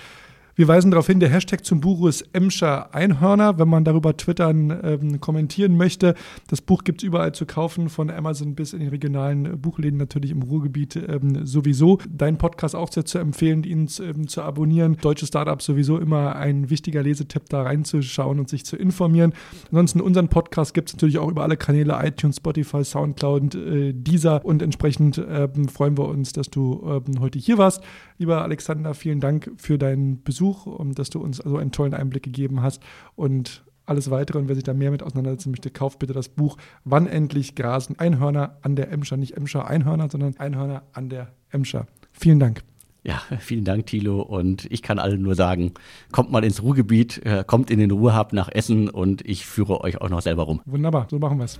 Wir 0.60 0.68
weisen 0.68 0.90
darauf 0.90 1.06
hin, 1.06 1.20
der 1.20 1.30
Hashtag 1.30 1.64
zum 1.64 1.80
Buch 1.80 2.06
ist 2.06 2.20
Emscher 2.34 2.94
Einhörner, 2.94 3.58
wenn 3.58 3.68
man 3.70 3.82
darüber 3.82 4.14
twittern, 4.18 4.78
ähm, 4.82 5.18
kommentieren 5.18 5.74
möchte. 5.74 6.14
Das 6.48 6.60
Buch 6.60 6.84
gibt 6.84 7.00
es 7.00 7.06
überall 7.06 7.32
zu 7.32 7.46
kaufen, 7.46 7.88
von 7.88 8.10
Amazon 8.10 8.54
bis 8.54 8.74
in 8.74 8.80
die 8.80 8.88
regionalen 8.88 9.58
Buchläden, 9.58 9.98
natürlich 9.98 10.30
im 10.32 10.42
Ruhrgebiet 10.42 10.96
ähm, 10.96 11.46
sowieso. 11.46 11.98
Dein 12.10 12.36
Podcast 12.36 12.76
auch 12.76 12.92
sehr 12.92 13.06
zu 13.06 13.16
empfehlen, 13.16 13.64
ihn 13.64 13.88
ähm, 14.02 14.28
zu 14.28 14.42
abonnieren. 14.42 14.98
Deutsche 15.00 15.24
Startups 15.24 15.64
sowieso 15.64 15.96
immer 15.96 16.36
ein 16.36 16.68
wichtiger 16.68 17.02
Lesetipp, 17.02 17.48
da 17.48 17.62
reinzuschauen 17.62 18.38
und 18.38 18.50
sich 18.50 18.66
zu 18.66 18.76
informieren. 18.76 19.32
Ansonsten 19.70 20.02
unseren 20.02 20.28
Podcast 20.28 20.74
gibt 20.74 20.90
es 20.90 20.94
natürlich 20.94 21.16
auch 21.16 21.30
über 21.30 21.42
alle 21.42 21.56
Kanäle, 21.56 21.98
iTunes, 22.02 22.36
Spotify, 22.36 22.84
Soundcloud, 22.84 23.54
äh, 23.54 23.92
Deezer 23.94 24.44
und 24.44 24.60
entsprechend 24.60 25.24
ähm, 25.26 25.68
freuen 25.68 25.96
wir 25.96 26.06
uns, 26.06 26.34
dass 26.34 26.50
du 26.50 26.82
ähm, 26.84 27.18
heute 27.20 27.38
hier 27.38 27.56
warst. 27.56 27.82
Lieber 28.18 28.42
Alexander, 28.42 28.92
vielen 28.92 29.20
Dank 29.20 29.52
für 29.56 29.78
deinen 29.78 30.22
Besuch 30.22 30.49
Besuch 30.50 30.66
und 30.66 30.98
dass 30.98 31.10
du 31.10 31.20
uns 31.20 31.38
so 31.38 31.56
einen 31.56 31.72
tollen 31.72 31.94
Einblick 31.94 32.22
gegeben 32.22 32.62
hast. 32.62 32.82
Und 33.16 33.64
alles 33.86 34.10
weitere 34.10 34.38
und 34.38 34.48
wer 34.48 34.54
sich 34.54 34.64
da 34.64 34.72
mehr 34.72 34.90
mit 34.90 35.02
auseinandersetzen 35.02 35.50
möchte, 35.50 35.70
kauft 35.70 35.98
bitte 35.98 36.12
das 36.12 36.28
Buch 36.28 36.56
Wann 36.84 37.06
endlich 37.06 37.54
grasen 37.54 37.98
Einhörner 37.98 38.58
an 38.62 38.76
der 38.76 38.90
Emscher. 38.92 39.16
Nicht 39.16 39.36
Emscher 39.36 39.66
Einhörner, 39.66 40.08
sondern 40.10 40.36
Einhörner 40.38 40.82
an 40.92 41.08
der 41.08 41.28
Emscher. 41.50 41.86
Vielen 42.12 42.38
Dank. 42.38 42.62
Ja, 43.02 43.22
vielen 43.38 43.64
Dank, 43.64 43.86
Thilo. 43.86 44.20
Und 44.20 44.70
ich 44.70 44.82
kann 44.82 44.98
allen 44.98 45.22
nur 45.22 45.34
sagen, 45.34 45.72
kommt 46.12 46.30
mal 46.30 46.44
ins 46.44 46.62
Ruhrgebiet, 46.62 47.24
äh, 47.24 47.44
kommt 47.46 47.70
in 47.70 47.78
den 47.78 47.90
Ruhrhab 47.90 48.32
nach 48.34 48.50
Essen 48.50 48.90
und 48.90 49.26
ich 49.26 49.46
führe 49.46 49.80
euch 49.80 50.00
auch 50.00 50.10
noch 50.10 50.20
selber 50.20 50.42
rum. 50.42 50.60
Wunderbar, 50.66 51.06
so 51.10 51.18
machen 51.18 51.38
wir 51.38 51.44
es. 51.46 51.58